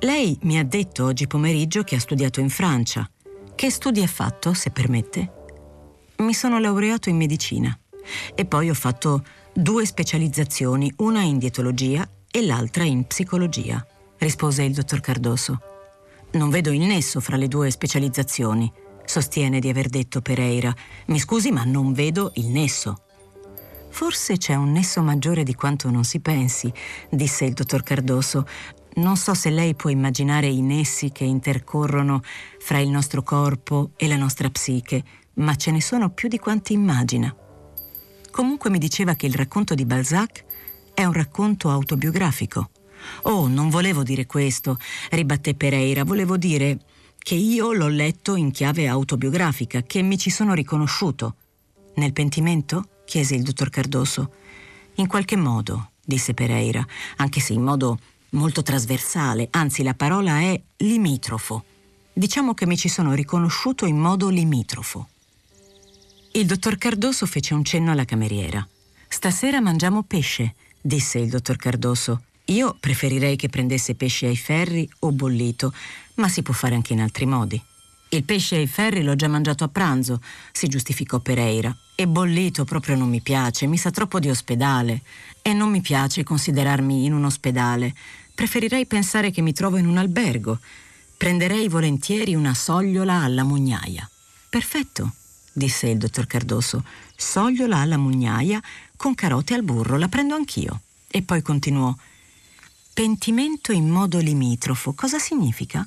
Lei 0.00 0.36
mi 0.42 0.58
ha 0.58 0.64
detto 0.64 1.04
oggi 1.04 1.26
pomeriggio 1.26 1.82
che 1.82 1.96
ha 1.96 2.00
studiato 2.00 2.40
in 2.40 2.50
Francia. 2.50 3.08
Che 3.60 3.70
studi 3.70 4.00
ha 4.02 4.06
fatto, 4.06 4.54
se 4.54 4.70
permette? 4.70 5.32
mi 6.20 6.32
sono 6.32 6.58
laureato 6.58 7.10
in 7.10 7.18
medicina 7.18 7.78
e 8.34 8.46
poi 8.46 8.70
ho 8.70 8.74
fatto 8.74 9.22
due 9.52 9.84
specializzazioni, 9.84 10.90
una 11.00 11.20
in 11.20 11.36
dietologia 11.36 12.08
e 12.30 12.40
l'altra 12.40 12.84
in 12.84 13.06
psicologia, 13.06 13.86
rispose 14.16 14.62
il 14.62 14.72
dottor 14.72 15.00
Cardoso. 15.00 15.60
Non 16.30 16.48
vedo 16.48 16.70
il 16.70 16.80
nesso 16.80 17.20
fra 17.20 17.36
le 17.36 17.48
due 17.48 17.70
specializzazioni, 17.70 18.72
sostiene 19.04 19.60
di 19.60 19.68
aver 19.68 19.90
detto 19.90 20.22
Pereira. 20.22 20.74
Mi 21.08 21.18
scusi, 21.18 21.50
ma 21.50 21.64
non 21.64 21.92
vedo 21.92 22.30
il 22.36 22.46
nesso. 22.46 23.02
Forse 23.90 24.38
c'è 24.38 24.54
un 24.54 24.72
nesso 24.72 25.02
maggiore 25.02 25.42
di 25.42 25.54
quanto 25.54 25.90
non 25.90 26.04
si 26.04 26.20
pensi, 26.20 26.72
disse 27.10 27.44
il 27.44 27.52
dottor 27.52 27.82
Cardoso. 27.82 28.46
Non 28.96 29.16
so 29.16 29.34
se 29.34 29.50
lei 29.50 29.74
può 29.74 29.90
immaginare 29.90 30.48
i 30.48 30.60
nessi 30.60 31.12
che 31.12 31.24
intercorrono 31.24 32.22
fra 32.58 32.78
il 32.78 32.88
nostro 32.88 33.22
corpo 33.22 33.90
e 33.96 34.08
la 34.08 34.16
nostra 34.16 34.50
psiche 34.50 35.04
ma 35.34 35.54
ce 35.56 35.70
ne 35.70 35.80
sono 35.80 36.10
più 36.10 36.28
di 36.28 36.38
quanti 36.38 36.72
immagina. 36.72 37.34
Comunque 38.30 38.70
mi 38.70 38.78
diceva 38.78 39.14
che 39.14 39.26
il 39.26 39.34
racconto 39.34 39.74
di 39.74 39.84
Balzac 39.84 40.44
è 40.94 41.04
un 41.04 41.12
racconto 41.12 41.70
autobiografico. 41.70 42.70
Oh, 43.22 43.48
non 43.48 43.70
volevo 43.70 44.02
dire 44.02 44.26
questo, 44.26 44.78
ribatté 45.10 45.54
Pereira, 45.54 46.04
volevo 46.04 46.36
dire 46.36 46.78
che 47.18 47.34
io 47.34 47.72
l'ho 47.72 47.88
letto 47.88 48.34
in 48.36 48.50
chiave 48.50 48.86
autobiografica, 48.86 49.82
che 49.82 50.02
mi 50.02 50.18
ci 50.18 50.30
sono 50.30 50.54
riconosciuto. 50.54 51.36
Nel 51.94 52.12
pentimento? 52.12 52.88
chiese 53.04 53.34
il 53.34 53.42
dottor 53.42 53.70
Cardoso. 53.70 54.34
In 54.96 55.06
qualche 55.06 55.36
modo, 55.36 55.92
disse 56.04 56.34
Pereira, 56.34 56.86
anche 57.16 57.40
se 57.40 57.52
in 57.52 57.62
modo 57.62 57.98
molto 58.30 58.62
trasversale, 58.62 59.48
anzi 59.50 59.82
la 59.82 59.94
parola 59.94 60.40
è 60.40 60.60
limitrofo. 60.78 61.64
Diciamo 62.12 62.54
che 62.54 62.66
mi 62.66 62.76
ci 62.76 62.88
sono 62.88 63.14
riconosciuto 63.14 63.86
in 63.86 63.96
modo 63.96 64.28
limitrofo. 64.28 65.08
Il 66.32 66.46
dottor 66.46 66.78
Cardoso 66.78 67.26
fece 67.26 67.54
un 67.54 67.64
cenno 67.64 67.90
alla 67.90 68.04
cameriera. 68.04 68.66
Stasera 69.08 69.60
mangiamo 69.60 70.02
pesce, 70.02 70.54
disse 70.80 71.18
il 71.18 71.28
dottor 71.28 71.56
Cardoso. 71.56 72.22
Io 72.46 72.76
preferirei 72.78 73.36
che 73.36 73.48
prendesse 73.48 73.94
pesce 73.94 74.26
ai 74.26 74.36
ferri 74.36 74.88
o 75.00 75.12
bollito, 75.12 75.72
ma 76.14 76.28
si 76.28 76.42
può 76.42 76.54
fare 76.54 76.74
anche 76.74 76.92
in 76.92 77.00
altri 77.00 77.26
modi. 77.26 77.60
Il 78.12 78.24
pesce 78.24 78.56
ai 78.56 78.66
ferri 78.66 79.02
l'ho 79.04 79.14
già 79.14 79.28
mangiato 79.28 79.62
a 79.62 79.68
pranzo, 79.68 80.20
si 80.50 80.66
giustificò 80.66 81.20
Pereira. 81.20 81.76
E 81.94 82.08
bollito 82.08 82.64
proprio 82.64 82.96
non 82.96 83.08
mi 83.08 83.20
piace, 83.20 83.66
mi 83.66 83.76
sa 83.76 83.90
troppo 83.90 84.18
di 84.18 84.28
ospedale. 84.28 85.02
E 85.42 85.52
non 85.52 85.70
mi 85.70 85.80
piace 85.80 86.24
considerarmi 86.24 87.04
in 87.04 87.12
un 87.12 87.24
ospedale. 87.24 87.94
Preferirei 88.40 88.86
pensare 88.86 89.30
che 89.30 89.42
mi 89.42 89.52
trovo 89.52 89.76
in 89.76 89.86
un 89.86 89.98
albergo. 89.98 90.60
Prenderei 91.18 91.68
volentieri 91.68 92.34
una 92.34 92.54
sogliola 92.54 93.20
alla 93.20 93.44
mugnaia. 93.44 94.08
Perfetto, 94.48 95.12
disse 95.52 95.88
il 95.88 95.98
dottor 95.98 96.26
Cardoso. 96.26 96.82
Sogliola 97.14 97.76
alla 97.76 97.98
mugnaia 97.98 98.58
con 98.96 99.14
carote 99.14 99.52
al 99.52 99.62
burro, 99.62 99.98
la 99.98 100.08
prendo 100.08 100.36
anch'io. 100.36 100.80
E 101.08 101.20
poi 101.20 101.42
continuò. 101.42 101.94
Pentimento 102.94 103.72
in 103.72 103.90
modo 103.90 104.16
limitrofo, 104.16 104.94
cosa 104.94 105.18
significa? 105.18 105.86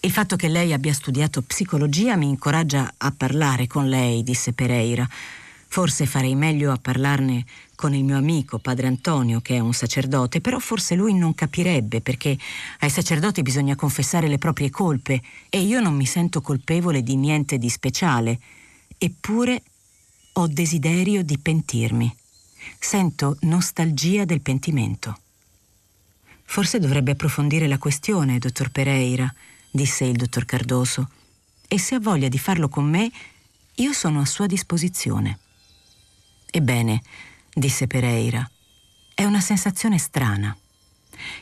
Il 0.00 0.10
fatto 0.10 0.34
che 0.34 0.48
lei 0.48 0.72
abbia 0.72 0.92
studiato 0.92 1.42
psicologia 1.42 2.16
mi 2.16 2.26
incoraggia 2.26 2.92
a 2.96 3.12
parlare 3.12 3.68
con 3.68 3.88
lei, 3.88 4.24
disse 4.24 4.52
Pereira. 4.52 5.08
Forse 5.70 6.06
farei 6.06 6.34
meglio 6.34 6.72
a 6.72 6.78
parlarne 6.78 7.44
con 7.74 7.94
il 7.94 8.02
mio 8.02 8.16
amico, 8.16 8.58
padre 8.58 8.86
Antonio, 8.86 9.40
che 9.40 9.56
è 9.56 9.58
un 9.58 9.74
sacerdote, 9.74 10.40
però 10.40 10.58
forse 10.58 10.94
lui 10.94 11.14
non 11.14 11.34
capirebbe 11.34 12.00
perché 12.00 12.36
ai 12.80 12.90
sacerdoti 12.90 13.42
bisogna 13.42 13.76
confessare 13.76 14.28
le 14.28 14.38
proprie 14.38 14.70
colpe 14.70 15.22
e 15.48 15.60
io 15.60 15.80
non 15.80 15.94
mi 15.94 16.06
sento 16.06 16.40
colpevole 16.40 17.02
di 17.02 17.16
niente 17.16 17.58
di 17.58 17.68
speciale. 17.68 18.40
Eppure 18.96 19.62
ho 20.32 20.46
desiderio 20.48 21.22
di 21.22 21.38
pentirmi. 21.38 22.16
Sento 22.78 23.36
nostalgia 23.42 24.24
del 24.24 24.40
pentimento. 24.40 25.20
Forse 26.44 26.78
dovrebbe 26.78 27.12
approfondire 27.12 27.68
la 27.68 27.78
questione, 27.78 28.38
dottor 28.38 28.70
Pereira, 28.70 29.32
disse 29.70 30.04
il 30.06 30.16
dottor 30.16 30.46
Cardoso, 30.46 31.10
e 31.68 31.78
se 31.78 31.94
ha 31.94 32.00
voglia 32.00 32.28
di 32.28 32.38
farlo 32.38 32.68
con 32.68 32.88
me, 32.88 33.10
io 33.74 33.92
sono 33.92 34.20
a 34.20 34.24
sua 34.24 34.46
disposizione. 34.46 35.38
Ebbene, 36.50 37.02
disse 37.52 37.86
Pereira, 37.86 38.48
è 39.14 39.24
una 39.24 39.40
sensazione 39.40 39.98
strana, 39.98 40.56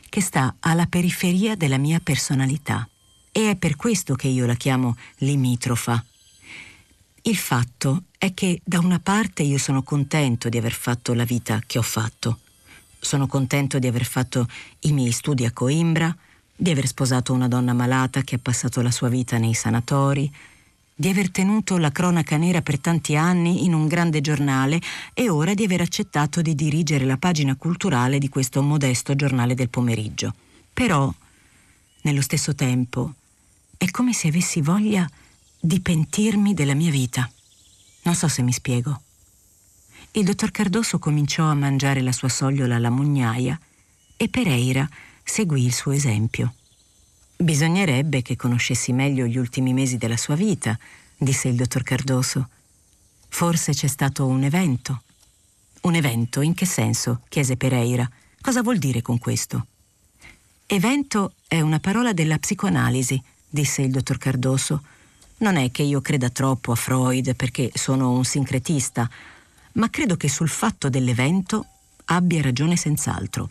che 0.09 0.21
sta 0.21 0.55
alla 0.59 0.85
periferia 0.87 1.55
della 1.55 1.77
mia 1.77 1.99
personalità, 1.99 2.87
e 3.31 3.51
è 3.51 3.55
per 3.55 3.75
questo 3.75 4.15
che 4.15 4.27
io 4.27 4.45
la 4.45 4.55
chiamo 4.55 4.97
limitrofa. 5.17 6.03
Il 7.21 7.37
fatto 7.37 8.03
è 8.17 8.33
che 8.33 8.61
da 8.63 8.79
una 8.79 8.99
parte 8.99 9.43
io 9.43 9.57
sono 9.57 9.83
contento 9.83 10.49
di 10.49 10.57
aver 10.57 10.73
fatto 10.73 11.13
la 11.13 11.23
vita 11.23 11.61
che 11.65 11.77
ho 11.77 11.83
fatto. 11.83 12.39
Sono 12.99 13.27
contento 13.27 13.79
di 13.79 13.87
aver 13.87 14.05
fatto 14.05 14.47
i 14.81 14.91
miei 14.91 15.11
studi 15.11 15.45
a 15.45 15.51
Coimbra, 15.51 16.15
di 16.55 16.71
aver 16.71 16.87
sposato 16.87 17.31
una 17.33 17.47
donna 17.47 17.73
malata 17.73 18.23
che 18.23 18.35
ha 18.35 18.39
passato 18.41 18.81
la 18.81 18.91
sua 18.91 19.09
vita 19.09 19.37
nei 19.37 19.53
sanatori, 19.53 20.33
di 20.99 21.09
aver 21.09 21.29
tenuto 21.29 21.77
la 21.77 21.91
cronaca 21.91 22.37
nera 22.37 22.63
per 22.63 22.79
tanti 22.79 23.15
anni 23.15 23.65
in 23.65 23.75
un 23.75 23.85
grande 23.85 24.19
giornale 24.19 24.81
e 25.13 25.29
ora 25.29 25.53
di 25.53 25.63
aver 25.63 25.81
accettato 25.81 26.41
di 26.41 26.55
dirigere 26.55 27.05
la 27.05 27.17
pagina 27.17 27.55
culturale 27.55 28.17
di 28.17 28.29
questo 28.29 28.63
modesto 28.63 29.15
giornale 29.15 29.53
del 29.53 29.69
pomeriggio. 29.69 30.33
Però, 30.73 31.13
nello 32.01 32.21
stesso 32.21 32.55
tempo, 32.55 33.13
è 33.77 33.91
come 33.91 34.11
se 34.11 34.29
avessi 34.29 34.59
voglia 34.59 35.07
di 35.59 35.79
pentirmi 35.81 36.55
della 36.55 36.73
mia 36.73 36.89
vita. 36.89 37.29
Non 38.01 38.15
so 38.15 38.27
se 38.27 38.41
mi 38.41 38.51
spiego. 38.51 39.01
Il 40.13 40.25
dottor 40.25 40.49
Cardoso 40.49 40.97
cominciò 40.97 41.45
a 41.45 41.53
mangiare 41.53 42.01
la 42.01 42.11
sua 42.11 42.29
sogliola 42.29 42.75
alla 42.75 42.89
mugnaia 42.89 43.59
e 44.17 44.29
Pereira 44.29 44.89
seguì 45.23 45.63
il 45.63 45.73
suo 45.73 45.91
esempio. 45.91 46.55
Bisognerebbe 47.39 48.23
che 48.23 48.35
conoscessi 48.35 48.91
meglio 48.91 49.27
gli 49.27 49.37
ultimi 49.37 49.71
mesi 49.71 49.97
della 49.97 50.17
sua 50.17 50.33
vita, 50.33 50.77
disse 51.15 51.47
il 51.47 51.55
dottor 51.55 51.83
Cardoso. 51.83 52.49
Forse 53.29 53.73
c'è 53.73 53.85
stato 53.85 54.25
un 54.25 54.41
evento. 54.41 55.03
Un 55.81 55.93
evento? 55.93 56.41
In 56.41 56.55
che 56.55 56.65
senso? 56.65 57.21
chiese 57.29 57.55
Pereira. 57.55 58.09
Cosa 58.41 58.63
vuol 58.63 58.79
dire 58.79 59.03
con 59.03 59.19
questo? 59.19 59.67
Evento 60.65 61.33
è 61.47 61.61
una 61.61 61.79
parola 61.79 62.11
della 62.11 62.39
psicoanalisi, 62.39 63.21
disse 63.47 63.83
il 63.83 63.91
dottor 63.91 64.17
Cardoso. 64.17 64.81
Non 65.37 65.57
è 65.57 65.69
che 65.69 65.83
io 65.83 66.01
creda 66.01 66.31
troppo 66.31 66.71
a 66.71 66.75
Freud 66.75 67.35
perché 67.35 67.69
sono 67.75 68.13
un 68.13 68.25
sincretista, 68.25 69.07
ma 69.73 69.91
credo 69.91 70.17
che 70.17 70.27
sul 70.27 70.49
fatto 70.49 70.89
dell'evento 70.89 71.67
abbia 72.05 72.41
ragione 72.41 72.75
senz'altro. 72.75 73.47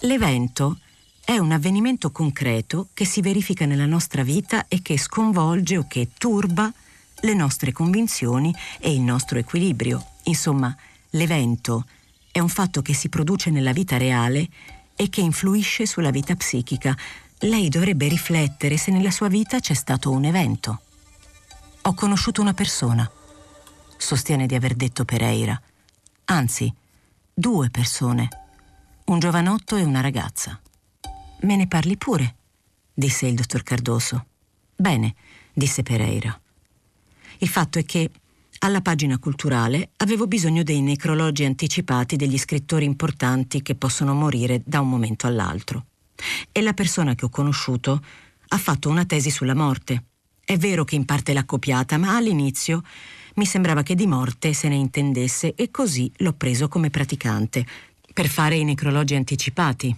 L'evento 0.00 0.80
è 1.28 1.36
un 1.36 1.52
avvenimento 1.52 2.10
concreto 2.10 2.88
che 2.94 3.04
si 3.04 3.20
verifica 3.20 3.66
nella 3.66 3.84
nostra 3.84 4.22
vita 4.22 4.64
e 4.66 4.80
che 4.80 4.96
sconvolge 4.96 5.76
o 5.76 5.84
che 5.86 6.08
turba 6.16 6.72
le 7.20 7.34
nostre 7.34 7.70
convinzioni 7.70 8.50
e 8.80 8.94
il 8.94 9.02
nostro 9.02 9.38
equilibrio. 9.38 10.02
Insomma, 10.22 10.74
l'evento 11.10 11.84
è 12.32 12.38
un 12.38 12.48
fatto 12.48 12.80
che 12.80 12.94
si 12.94 13.10
produce 13.10 13.50
nella 13.50 13.72
vita 13.72 13.98
reale 13.98 14.48
e 14.96 15.10
che 15.10 15.20
influisce 15.20 15.84
sulla 15.84 16.08
vita 16.08 16.34
psichica. 16.34 16.96
Lei 17.40 17.68
dovrebbe 17.68 18.08
riflettere 18.08 18.78
se 18.78 18.90
nella 18.90 19.10
sua 19.10 19.28
vita 19.28 19.60
c'è 19.60 19.74
stato 19.74 20.10
un 20.10 20.24
evento. 20.24 20.80
Ho 21.82 21.92
conosciuto 21.92 22.40
una 22.40 22.54
persona, 22.54 23.08
sostiene 23.98 24.46
di 24.46 24.54
aver 24.54 24.74
detto 24.74 25.04
Pereira. 25.04 25.60
Anzi, 26.24 26.72
due 27.34 27.68
persone, 27.68 28.28
un 29.04 29.18
giovanotto 29.18 29.76
e 29.76 29.82
una 29.82 30.00
ragazza. 30.00 30.58
Me 31.40 31.54
ne 31.54 31.68
parli 31.68 31.96
pure, 31.96 32.34
disse 32.92 33.26
il 33.28 33.34
dottor 33.34 33.62
Cardoso. 33.62 34.26
Bene, 34.74 35.14
disse 35.52 35.84
Pereira. 35.84 36.38
Il 37.38 37.48
fatto 37.48 37.78
è 37.78 37.84
che 37.84 38.10
alla 38.60 38.80
pagina 38.80 39.18
culturale 39.18 39.90
avevo 39.98 40.26
bisogno 40.26 40.64
dei 40.64 40.80
necrologi 40.80 41.44
anticipati 41.44 42.16
degli 42.16 42.36
scrittori 42.36 42.84
importanti 42.84 43.62
che 43.62 43.76
possono 43.76 44.14
morire 44.14 44.62
da 44.64 44.80
un 44.80 44.88
momento 44.88 45.28
all'altro. 45.28 45.86
E 46.50 46.60
la 46.60 46.72
persona 46.72 47.14
che 47.14 47.26
ho 47.26 47.28
conosciuto 47.28 48.02
ha 48.48 48.58
fatto 48.58 48.88
una 48.88 49.04
tesi 49.04 49.30
sulla 49.30 49.54
morte. 49.54 50.06
È 50.44 50.56
vero 50.56 50.82
che 50.82 50.96
in 50.96 51.04
parte 51.04 51.32
l'ha 51.32 51.44
copiata, 51.44 51.98
ma 51.98 52.16
all'inizio 52.16 52.82
mi 53.34 53.46
sembrava 53.46 53.84
che 53.84 53.94
di 53.94 54.08
morte 54.08 54.52
se 54.54 54.66
ne 54.66 54.74
intendesse 54.74 55.54
e 55.54 55.70
così 55.70 56.10
l'ho 56.16 56.32
preso 56.32 56.66
come 56.66 56.90
praticante, 56.90 57.64
per 58.12 58.26
fare 58.26 58.56
i 58.56 58.64
necrologi 58.64 59.14
anticipati. 59.14 59.96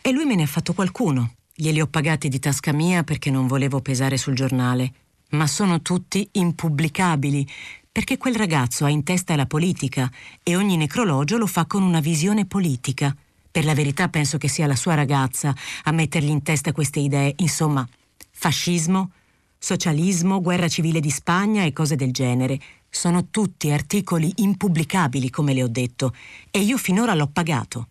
E 0.00 0.10
lui 0.12 0.24
me 0.24 0.34
ne 0.34 0.42
ha 0.42 0.46
fatto 0.46 0.72
qualcuno. 0.74 1.34
Glieli 1.54 1.80
ho 1.80 1.86
pagati 1.86 2.28
di 2.28 2.38
tasca 2.38 2.72
mia 2.72 3.02
perché 3.02 3.30
non 3.30 3.46
volevo 3.46 3.80
pesare 3.80 4.16
sul 4.16 4.34
giornale. 4.34 4.92
Ma 5.30 5.46
sono 5.46 5.80
tutti 5.80 6.28
impubblicabili, 6.32 7.46
perché 7.90 8.16
quel 8.16 8.34
ragazzo 8.36 8.84
ha 8.84 8.90
in 8.90 9.02
testa 9.02 9.36
la 9.36 9.46
politica 9.46 10.10
e 10.42 10.56
ogni 10.56 10.76
necrologio 10.76 11.36
lo 11.36 11.46
fa 11.46 11.66
con 11.66 11.82
una 11.82 12.00
visione 12.00 12.46
politica. 12.46 13.14
Per 13.50 13.64
la 13.64 13.74
verità 13.74 14.08
penso 14.08 14.38
che 14.38 14.48
sia 14.48 14.66
la 14.66 14.76
sua 14.76 14.94
ragazza 14.94 15.54
a 15.84 15.92
mettergli 15.92 16.30
in 16.30 16.42
testa 16.42 16.72
queste 16.72 17.00
idee, 17.00 17.34
insomma, 17.36 17.86
fascismo, 18.30 19.12
socialismo, 19.58 20.40
guerra 20.40 20.68
civile 20.68 21.00
di 21.00 21.10
Spagna 21.10 21.64
e 21.64 21.72
cose 21.72 21.94
del 21.94 22.12
genere. 22.12 22.58
Sono 22.88 23.28
tutti 23.30 23.70
articoli 23.70 24.32
impubblicabili, 24.36 25.28
come 25.28 25.52
le 25.52 25.62
ho 25.62 25.68
detto, 25.68 26.14
e 26.50 26.60
io 26.60 26.78
finora 26.78 27.14
l'ho 27.14 27.28
pagato. 27.28 27.88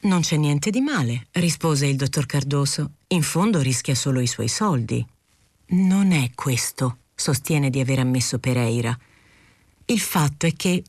Non 0.00 0.20
c'è 0.20 0.36
niente 0.36 0.70
di 0.70 0.80
male, 0.80 1.26
rispose 1.32 1.86
il 1.86 1.96
dottor 1.96 2.24
Cardoso. 2.24 2.92
In 3.08 3.22
fondo 3.22 3.60
rischia 3.60 3.96
solo 3.96 4.20
i 4.20 4.28
suoi 4.28 4.46
soldi. 4.46 5.04
Non 5.70 6.12
è 6.12 6.30
questo, 6.34 6.98
sostiene 7.14 7.68
di 7.68 7.80
aver 7.80 7.98
ammesso 7.98 8.38
Pereira. 8.38 8.96
Il 9.86 9.98
fatto 9.98 10.46
è 10.46 10.52
che 10.52 10.84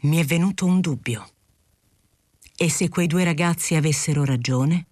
mi 0.00 0.16
è 0.16 0.24
venuto 0.24 0.64
un 0.64 0.80
dubbio. 0.80 1.28
E 2.56 2.70
se 2.70 2.88
quei 2.88 3.06
due 3.06 3.24
ragazzi 3.24 3.74
avessero 3.74 4.24
ragione? 4.24 4.86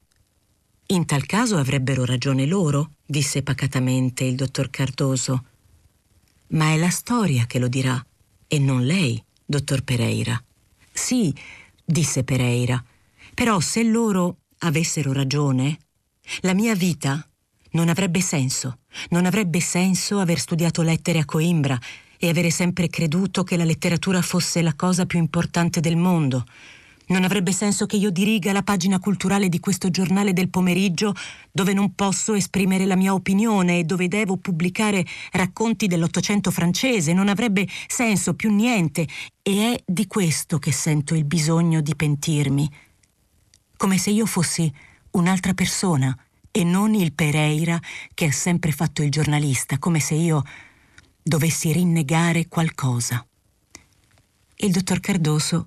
In 0.89 1.07
tal 1.07 1.25
caso 1.25 1.57
avrebbero 1.57 2.05
ragione 2.05 2.45
loro, 2.45 2.91
disse 3.07 3.43
pacatamente 3.43 4.25
il 4.25 4.35
dottor 4.35 4.69
Cardoso. 4.69 5.45
Ma 6.49 6.73
è 6.73 6.77
la 6.77 6.91
storia 6.91 7.47
che 7.47 7.59
lo 7.59 7.69
dirà, 7.69 8.05
e 8.47 8.59
non 8.59 8.85
lei, 8.85 9.23
dottor 9.47 9.83
Pereira. 9.83 10.43
Sì, 10.93 11.35
disse 11.83 12.23
Pereira, 12.23 12.85
però 13.35 13.61
se 13.61 13.83
loro 13.83 14.39
avessero 14.59 15.13
ragione, 15.13 15.79
la 16.41 16.55
mia 16.55 16.75
vita 16.75 17.27
non 17.73 17.89
avrebbe 17.89 18.21
senso. 18.21 18.79
Non 19.11 19.27
avrebbe 19.27 19.61
senso 19.61 20.19
aver 20.19 20.39
studiato 20.39 20.83
lettere 20.83 21.19
a 21.19 21.25
Coimbra 21.25 21.79
e 22.19 22.29
avere 22.29 22.51
sempre 22.51 22.89
creduto 22.89 23.43
che 23.43 23.57
la 23.57 23.65
letteratura 23.65 24.23
fosse 24.23 24.63
la 24.63 24.75
cosa 24.75 25.07
più 25.07 25.19
importante 25.19 25.81
del 25.81 25.97
mondo. 25.97 26.45
Non 27.09 27.25
avrebbe 27.25 27.53
senso 27.53 27.85
che 27.87 27.97
io 27.97 28.11
diriga 28.11 28.53
la 28.53 28.63
pagina 28.63 28.99
culturale 29.01 29.49
di 29.49 29.59
questo 29.59 29.91
giornale 29.91 30.33
del 30.33 30.49
pomeriggio 30.49 31.15
dove 31.51 31.73
non 31.73 31.95
posso 31.95 32.35
esprimere 32.35 32.87
la 32.87 32.97
mia 32.97 33.13
opinione 33.13 33.81
e 33.81 33.85
dove 33.85 34.07
devo 34.09 34.37
pubblicare 34.37 35.05
racconti 35.33 35.89
dell'Ottocento 35.89 36.51
francese. 36.51 37.13
Non 37.13 37.29
avrebbe 37.29 37.67
senso 37.89 38.35
più 38.35 38.55
niente. 38.55 39.07
E 39.43 39.73
è 39.75 39.83
di 39.85 40.07
questo 40.07 40.59
che 40.59 40.71
sento 40.71 41.15
il 41.15 41.25
bisogno 41.25 41.81
di 41.81 41.97
pentirmi 41.97 42.71
come 43.83 43.99
se 43.99 44.11
io 44.11 44.27
fossi 44.27 44.73
un'altra 45.11 45.55
persona 45.55 46.17
e 46.53 46.63
non 46.63 46.95
il 46.95 47.13
Pereira 47.13 47.81
che 48.15 48.27
ha 48.27 48.31
sempre 48.31 48.71
fatto 48.71 49.03
il 49.03 49.11
giornalista, 49.11 49.81
come 49.81 49.99
se 49.99 50.15
io 50.15 50.45
dovessi 51.21 51.73
rinnegare 51.73 52.47
qualcosa. 52.47 53.27
Il 54.55 54.71
dottor 54.71 55.01
Cardoso 55.01 55.67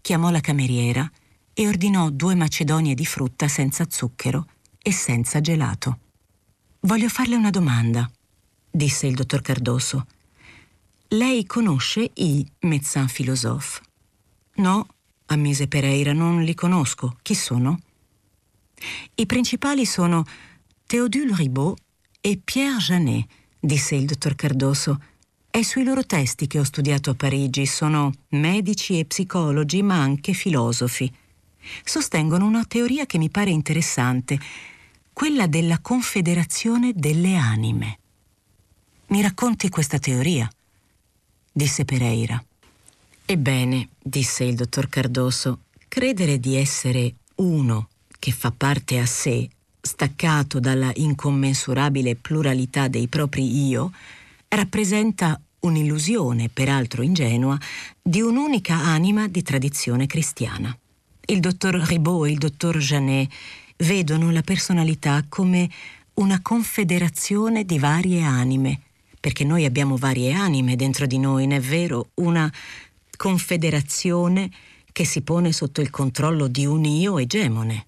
chiamò 0.00 0.30
la 0.30 0.40
cameriera 0.40 1.08
e 1.54 1.68
ordinò 1.68 2.10
due 2.10 2.34
macedonie 2.34 2.96
di 2.96 3.06
frutta 3.06 3.46
senza 3.46 3.86
zucchero 3.88 4.48
e 4.82 4.90
senza 4.90 5.40
gelato. 5.40 5.98
Voglio 6.80 7.08
farle 7.08 7.36
una 7.36 7.50
domanda, 7.50 8.10
disse 8.68 9.06
il 9.06 9.14
dottor 9.14 9.42
Cardoso. 9.42 10.04
Lei 11.10 11.46
conosce 11.46 12.10
i 12.14 12.44
médecins 12.62 13.12
philosophes? 13.12 13.80
No, 14.56 14.88
ammise 15.26 15.68
Pereira, 15.68 16.12
non 16.12 16.42
li 16.42 16.54
conosco. 16.54 17.16
Chi 17.22 17.34
sono? 17.34 17.80
I 19.14 19.26
principali 19.26 19.86
sono 19.86 20.24
Théodule 20.86 21.34
Ribot 21.34 21.78
e 22.20 22.38
Pierre 22.42 22.78
Janet, 22.78 23.26
disse 23.58 23.94
il 23.94 24.06
dottor 24.06 24.34
Cardoso. 24.34 25.00
È 25.50 25.62
sui 25.62 25.84
loro 25.84 26.04
testi 26.04 26.46
che 26.46 26.58
ho 26.58 26.64
studiato 26.64 27.10
a 27.10 27.14
Parigi. 27.14 27.64
Sono 27.66 28.12
medici 28.30 28.98
e 28.98 29.06
psicologi, 29.06 29.82
ma 29.82 30.00
anche 30.00 30.32
filosofi. 30.34 31.10
Sostengono 31.82 32.46
una 32.46 32.64
teoria 32.64 33.06
che 33.06 33.18
mi 33.18 33.30
pare 33.30 33.50
interessante, 33.50 34.38
quella 35.12 35.46
della 35.46 35.78
confederazione 35.80 36.92
delle 36.94 37.36
anime. 37.36 37.98
Mi 39.08 39.22
racconti 39.22 39.68
questa 39.68 39.98
teoria? 39.98 40.50
disse 41.50 41.84
Pereira. 41.86 42.42
Ebbene, 43.28 43.88
disse 44.00 44.44
il 44.44 44.54
dottor 44.54 44.88
Cardoso, 44.88 45.62
credere 45.88 46.38
di 46.38 46.54
essere 46.54 47.14
uno 47.36 47.88
che 48.20 48.30
fa 48.30 48.52
parte 48.56 49.00
a 49.00 49.04
sé 49.04 49.48
staccato 49.80 50.60
dalla 50.60 50.92
incommensurabile 50.94 52.14
pluralità 52.14 52.86
dei 52.86 53.08
propri 53.08 53.66
io, 53.66 53.90
rappresenta 54.46 55.40
un'illusione, 55.58 56.50
peraltro 56.50 57.02
ingenua, 57.02 57.58
di 58.00 58.20
un'unica 58.20 58.76
anima 58.76 59.26
di 59.26 59.42
tradizione 59.42 60.06
cristiana. 60.06 60.76
Il 61.26 61.40
dottor 61.40 61.74
Ribot 61.74 62.28
e 62.28 62.30
il 62.30 62.38
dottor 62.38 62.78
Janet 62.78 63.28
vedono 63.78 64.30
la 64.30 64.42
personalità 64.42 65.24
come 65.28 65.68
una 66.14 66.40
confederazione 66.40 67.64
di 67.64 67.80
varie 67.80 68.22
anime, 68.22 68.82
perché 69.18 69.42
noi 69.42 69.64
abbiamo 69.64 69.96
varie 69.96 70.32
anime 70.32 70.76
dentro 70.76 71.06
di 71.06 71.18
noi, 71.18 71.48
non 71.48 71.56
è 71.56 71.60
vero? 71.60 72.10
Una 72.14 72.50
confederazione 73.16 74.50
che 74.92 75.04
si 75.04 75.22
pone 75.22 75.52
sotto 75.52 75.80
il 75.80 75.90
controllo 75.90 76.48
di 76.48 76.64
un 76.64 76.84
io 76.84 77.18
egemone. 77.18 77.86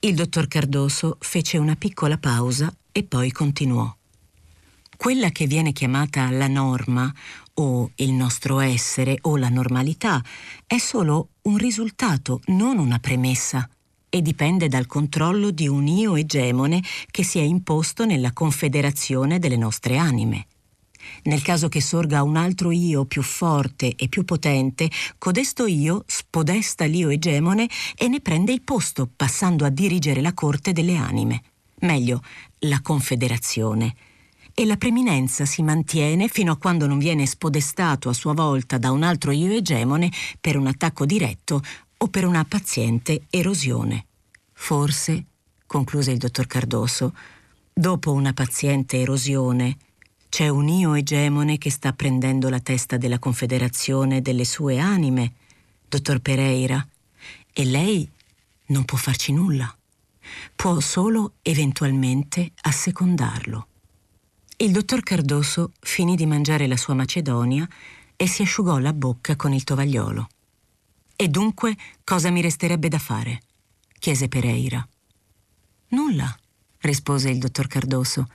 Il 0.00 0.14
dottor 0.14 0.48
Cardoso 0.48 1.16
fece 1.20 1.58
una 1.58 1.76
piccola 1.76 2.18
pausa 2.18 2.74
e 2.90 3.04
poi 3.04 3.30
continuò. 3.30 3.94
Quella 4.96 5.30
che 5.30 5.46
viene 5.46 5.72
chiamata 5.72 6.30
la 6.30 6.48
norma 6.48 7.12
o 7.54 7.90
il 7.96 8.12
nostro 8.12 8.60
essere 8.60 9.18
o 9.22 9.36
la 9.36 9.48
normalità 9.48 10.22
è 10.66 10.78
solo 10.78 11.30
un 11.42 11.56
risultato, 11.56 12.40
non 12.46 12.78
una 12.78 12.98
premessa, 12.98 13.68
e 14.08 14.20
dipende 14.20 14.68
dal 14.68 14.86
controllo 14.86 15.50
di 15.50 15.68
un 15.68 15.86
io 15.86 16.16
egemone 16.16 16.82
che 17.10 17.24
si 17.24 17.38
è 17.38 17.42
imposto 17.42 18.04
nella 18.04 18.32
confederazione 18.32 19.38
delle 19.38 19.56
nostre 19.56 19.96
anime. 19.96 20.46
Nel 21.24 21.42
caso 21.42 21.68
che 21.68 21.80
sorga 21.80 22.22
un 22.22 22.36
altro 22.36 22.70
io 22.70 23.04
più 23.04 23.22
forte 23.22 23.94
e 23.94 24.08
più 24.08 24.24
potente, 24.24 24.90
codesto 25.18 25.66
io 25.66 26.04
spodesta 26.06 26.84
l'io 26.84 27.08
egemone 27.08 27.68
e 27.96 28.08
ne 28.08 28.20
prende 28.20 28.52
il 28.52 28.62
posto, 28.62 29.08
passando 29.14 29.64
a 29.64 29.70
dirigere 29.70 30.20
la 30.20 30.34
corte 30.34 30.72
delle 30.72 30.96
anime. 30.96 31.42
Meglio, 31.80 32.22
la 32.60 32.80
confederazione 32.80 33.94
e 34.54 34.66
la 34.66 34.76
preminenza 34.76 35.44
si 35.44 35.62
mantiene 35.62 36.28
fino 36.28 36.52
a 36.52 36.56
quando 36.56 36.86
non 36.86 36.98
viene 36.98 37.26
spodestato 37.26 38.08
a 38.08 38.12
sua 38.12 38.34
volta 38.34 38.78
da 38.78 38.90
un 38.90 39.02
altro 39.02 39.30
io 39.30 39.50
egemone 39.50 40.10
per 40.40 40.56
un 40.56 40.66
attacco 40.66 41.06
diretto 41.06 41.62
o 41.96 42.08
per 42.08 42.26
una 42.26 42.44
paziente 42.44 43.22
erosione. 43.30 44.06
Forse, 44.52 45.24
concluse 45.66 46.10
il 46.10 46.18
dottor 46.18 46.46
Cardoso, 46.46 47.14
dopo 47.72 48.12
una 48.12 48.32
paziente 48.32 48.98
erosione, 48.98 49.76
c'è 50.32 50.48
un 50.48 50.66
io 50.66 50.94
egemone 50.94 51.58
che 51.58 51.68
sta 51.68 51.92
prendendo 51.92 52.48
la 52.48 52.58
testa 52.58 52.96
della 52.96 53.18
Confederazione 53.18 54.22
delle 54.22 54.46
sue 54.46 54.78
anime, 54.78 55.34
dottor 55.86 56.20
Pereira, 56.20 56.82
e 57.52 57.64
lei 57.66 58.10
non 58.68 58.86
può 58.86 58.96
farci 58.96 59.34
nulla. 59.34 59.76
Può 60.56 60.80
solo 60.80 61.34
eventualmente 61.42 62.52
assecondarlo. 62.62 63.66
Il 64.56 64.72
dottor 64.72 65.02
Cardoso 65.02 65.72
finì 65.80 66.16
di 66.16 66.24
mangiare 66.24 66.66
la 66.66 66.78
sua 66.78 66.94
macedonia 66.94 67.68
e 68.16 68.26
si 68.26 68.40
asciugò 68.40 68.78
la 68.78 68.94
bocca 68.94 69.36
con 69.36 69.52
il 69.52 69.64
tovagliolo. 69.64 70.28
E 71.14 71.28
dunque 71.28 71.76
cosa 72.04 72.30
mi 72.30 72.40
resterebbe 72.40 72.88
da 72.88 72.98
fare? 72.98 73.42
chiese 73.98 74.28
Pereira. 74.28 74.88
Nulla, 75.88 76.34
rispose 76.78 77.28
il 77.28 77.36
dottor 77.36 77.66
Cardoso. 77.66 78.26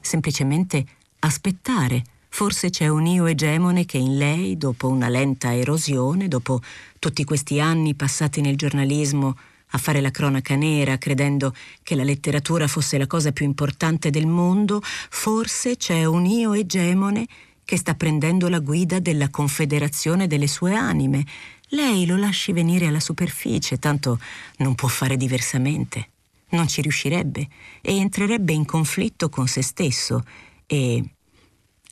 Semplicemente 0.00 0.84
aspettare. 1.26 2.02
Forse 2.28 2.70
c'è 2.70 2.88
un 2.88 3.06
io 3.06 3.26
egemone 3.26 3.84
che 3.84 3.98
in 3.98 4.18
lei, 4.18 4.56
dopo 4.56 4.88
una 4.88 5.08
lenta 5.08 5.54
erosione, 5.54 6.28
dopo 6.28 6.60
tutti 6.98 7.24
questi 7.24 7.60
anni 7.60 7.94
passati 7.94 8.40
nel 8.40 8.56
giornalismo, 8.56 9.36
a 9.68 9.78
fare 9.78 10.00
la 10.00 10.10
cronaca 10.10 10.54
nera 10.54 10.98
credendo 10.98 11.54
che 11.82 11.94
la 11.94 12.04
letteratura 12.04 12.68
fosse 12.68 12.98
la 12.98 13.06
cosa 13.06 13.32
più 13.32 13.44
importante 13.44 14.10
del 14.10 14.26
mondo, 14.26 14.80
forse 14.82 15.76
c'è 15.76 16.04
un 16.04 16.26
io 16.26 16.52
egemone 16.52 17.26
che 17.64 17.76
sta 17.76 17.94
prendendo 17.94 18.48
la 18.48 18.58
guida 18.58 18.98
della 18.98 19.30
confederazione 19.30 20.26
delle 20.26 20.46
sue 20.46 20.74
anime. 20.74 21.24
Lei 21.68 22.04
lo 22.06 22.16
lasci 22.16 22.52
venire 22.52 22.86
alla 22.86 23.00
superficie, 23.00 23.78
tanto 23.78 24.20
non 24.58 24.74
può 24.74 24.88
fare 24.88 25.16
diversamente. 25.16 26.08
Non 26.50 26.68
ci 26.68 26.82
riuscirebbe 26.82 27.48
e 27.80 27.96
entrerebbe 27.96 28.52
in 28.52 28.64
conflitto 28.64 29.28
con 29.28 29.48
se 29.48 29.62
stesso 29.62 30.22
e, 30.66 31.02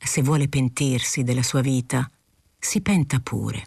se 0.03 0.23
vuole 0.23 0.49
pentirsi 0.49 1.23
della 1.23 1.43
sua 1.43 1.61
vita, 1.61 2.09
si 2.59 2.81
penta 2.81 3.21
pure. 3.21 3.67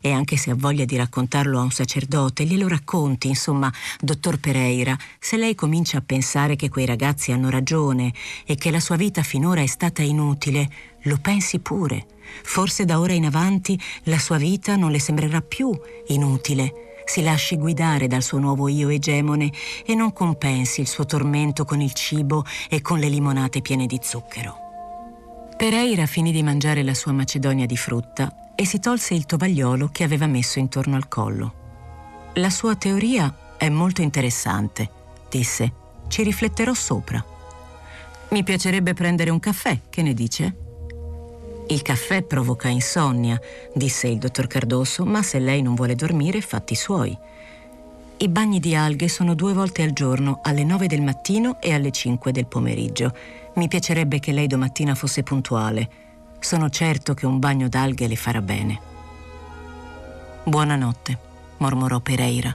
E 0.00 0.12
anche 0.12 0.36
se 0.36 0.50
ha 0.50 0.54
voglia 0.56 0.84
di 0.84 0.96
raccontarlo 0.96 1.58
a 1.58 1.62
un 1.62 1.70
sacerdote, 1.70 2.44
glielo 2.44 2.68
racconti, 2.68 3.28
insomma, 3.28 3.72
dottor 4.00 4.38
Pereira, 4.38 4.96
se 5.18 5.36
lei 5.36 5.54
comincia 5.54 5.98
a 5.98 6.02
pensare 6.04 6.56
che 6.56 6.68
quei 6.68 6.86
ragazzi 6.86 7.32
hanno 7.32 7.50
ragione 7.50 8.12
e 8.46 8.54
che 8.54 8.70
la 8.70 8.80
sua 8.80 8.96
vita 8.96 9.22
finora 9.22 9.60
è 9.60 9.66
stata 9.66 10.02
inutile, 10.02 10.70
lo 11.02 11.18
pensi 11.20 11.58
pure. 11.58 12.06
Forse 12.42 12.84
da 12.84 13.00
ora 13.00 13.12
in 13.12 13.26
avanti 13.26 13.78
la 14.04 14.18
sua 14.18 14.38
vita 14.38 14.76
non 14.76 14.90
le 14.90 15.00
sembrerà 15.00 15.40
più 15.40 15.76
inutile. 16.08 16.90
Si 17.04 17.20
lasci 17.20 17.56
guidare 17.56 18.06
dal 18.06 18.22
suo 18.22 18.38
nuovo 18.38 18.68
io 18.68 18.88
egemone 18.88 19.52
e 19.84 19.94
non 19.96 20.12
compensi 20.12 20.80
il 20.80 20.86
suo 20.86 21.04
tormento 21.04 21.64
con 21.64 21.80
il 21.80 21.92
cibo 21.92 22.44
e 22.68 22.80
con 22.80 23.00
le 23.00 23.08
limonate 23.08 23.60
piene 23.60 23.86
di 23.86 23.98
zucchero. 24.00 24.61
Pereira 25.56 26.06
finì 26.06 26.32
di 26.32 26.42
mangiare 26.42 26.82
la 26.82 26.94
sua 26.94 27.12
macedonia 27.12 27.66
di 27.66 27.76
frutta 27.76 28.52
e 28.54 28.66
si 28.66 28.80
tolse 28.80 29.14
il 29.14 29.26
tovagliolo 29.26 29.88
che 29.88 30.02
aveva 30.02 30.26
messo 30.26 30.58
intorno 30.58 30.96
al 30.96 31.08
collo. 31.08 31.54
La 32.34 32.50
sua 32.50 32.74
teoria 32.76 33.54
è 33.56 33.68
molto 33.68 34.02
interessante, 34.02 34.90
disse. 35.28 35.72
Ci 36.08 36.22
rifletterò 36.22 36.74
sopra. 36.74 37.24
Mi 38.30 38.42
piacerebbe 38.42 38.92
prendere 38.92 39.30
un 39.30 39.38
caffè, 39.38 39.80
che 39.88 40.02
ne 40.02 40.14
dice? 40.14 40.56
Il 41.68 41.80
caffè 41.82 42.22
provoca 42.22 42.68
insonnia, 42.68 43.40
disse 43.74 44.08
il 44.08 44.18
dottor 44.18 44.46
Cardoso, 44.46 45.04
ma 45.04 45.22
se 45.22 45.38
lei 45.38 45.62
non 45.62 45.74
vuole 45.74 45.94
dormire, 45.94 46.40
fatti 46.40 46.74
suoi. 46.74 47.16
I 48.22 48.28
bagni 48.28 48.60
di 48.60 48.76
alghe 48.76 49.08
sono 49.08 49.34
due 49.34 49.52
volte 49.52 49.82
al 49.82 49.90
giorno, 49.92 50.38
alle 50.44 50.62
9 50.62 50.86
del 50.86 51.02
mattino 51.02 51.60
e 51.60 51.74
alle 51.74 51.90
5 51.90 52.30
del 52.30 52.46
pomeriggio. 52.46 53.12
Mi 53.56 53.66
piacerebbe 53.66 54.20
che 54.20 54.30
lei 54.30 54.46
domattina 54.46 54.94
fosse 54.94 55.24
puntuale. 55.24 55.90
Sono 56.38 56.70
certo 56.70 57.14
che 57.14 57.26
un 57.26 57.40
bagno 57.40 57.68
d'alghe 57.68 58.06
le 58.06 58.14
farà 58.14 58.40
bene. 58.40 58.80
Buonanotte, 60.44 61.18
mormorò 61.56 61.98
Pereira. 61.98 62.54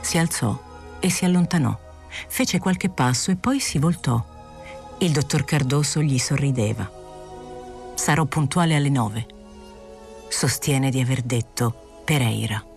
Si 0.00 0.18
alzò 0.18 0.60
e 0.98 1.08
si 1.08 1.24
allontanò. 1.24 1.78
Fece 2.26 2.58
qualche 2.58 2.88
passo 2.88 3.30
e 3.30 3.36
poi 3.36 3.60
si 3.60 3.78
voltò. 3.78 4.20
Il 4.98 5.12
dottor 5.12 5.44
Cardoso 5.44 6.02
gli 6.02 6.18
sorrideva. 6.18 6.90
Sarò 7.94 8.24
puntuale 8.24 8.74
alle 8.74 8.90
nove. 8.90 9.26
Sostiene 10.26 10.90
di 10.90 11.00
aver 11.00 11.22
detto 11.22 12.02
Pereira. 12.04 12.73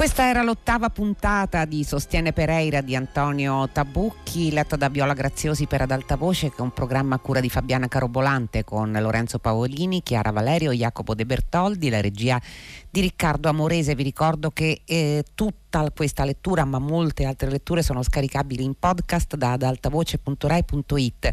Questa 0.00 0.30
era 0.30 0.42
l'ottava 0.42 0.88
puntata 0.88 1.66
di 1.66 1.84
Sostiene 1.84 2.32
Pereira 2.32 2.80
di 2.80 2.96
Antonio 2.96 3.68
Tabucchi, 3.68 4.50
letta 4.50 4.76
da 4.76 4.88
Viola 4.88 5.12
Graziosi 5.12 5.66
per 5.66 5.82
Ad 5.82 5.90
Alta 5.90 6.16
Voce, 6.16 6.48
che 6.48 6.56
è 6.56 6.62
un 6.62 6.70
programma 6.70 7.16
a 7.16 7.18
cura 7.18 7.40
di 7.40 7.50
Fabiana 7.50 7.86
Carobolante 7.86 8.64
con 8.64 8.96
Lorenzo 8.98 9.38
Paolini, 9.38 10.02
Chiara 10.02 10.30
Valerio, 10.30 10.72
Jacopo 10.72 11.14
De 11.14 11.26
Bertoldi, 11.26 11.90
la 11.90 12.00
regia 12.00 12.40
di 12.88 13.02
Riccardo 13.02 13.50
Amorese. 13.50 13.94
Vi 13.94 14.02
ricordo 14.02 14.50
che 14.50 14.80
eh, 14.86 15.22
tutta 15.34 15.90
questa 15.94 16.24
lettura, 16.24 16.64
ma 16.64 16.78
molte 16.78 17.26
altre 17.26 17.50
letture, 17.50 17.82
sono 17.82 18.02
scaricabili 18.02 18.64
in 18.64 18.76
podcast 18.78 19.36
da 19.36 19.52
adaltavoce.rai.it. 19.52 21.30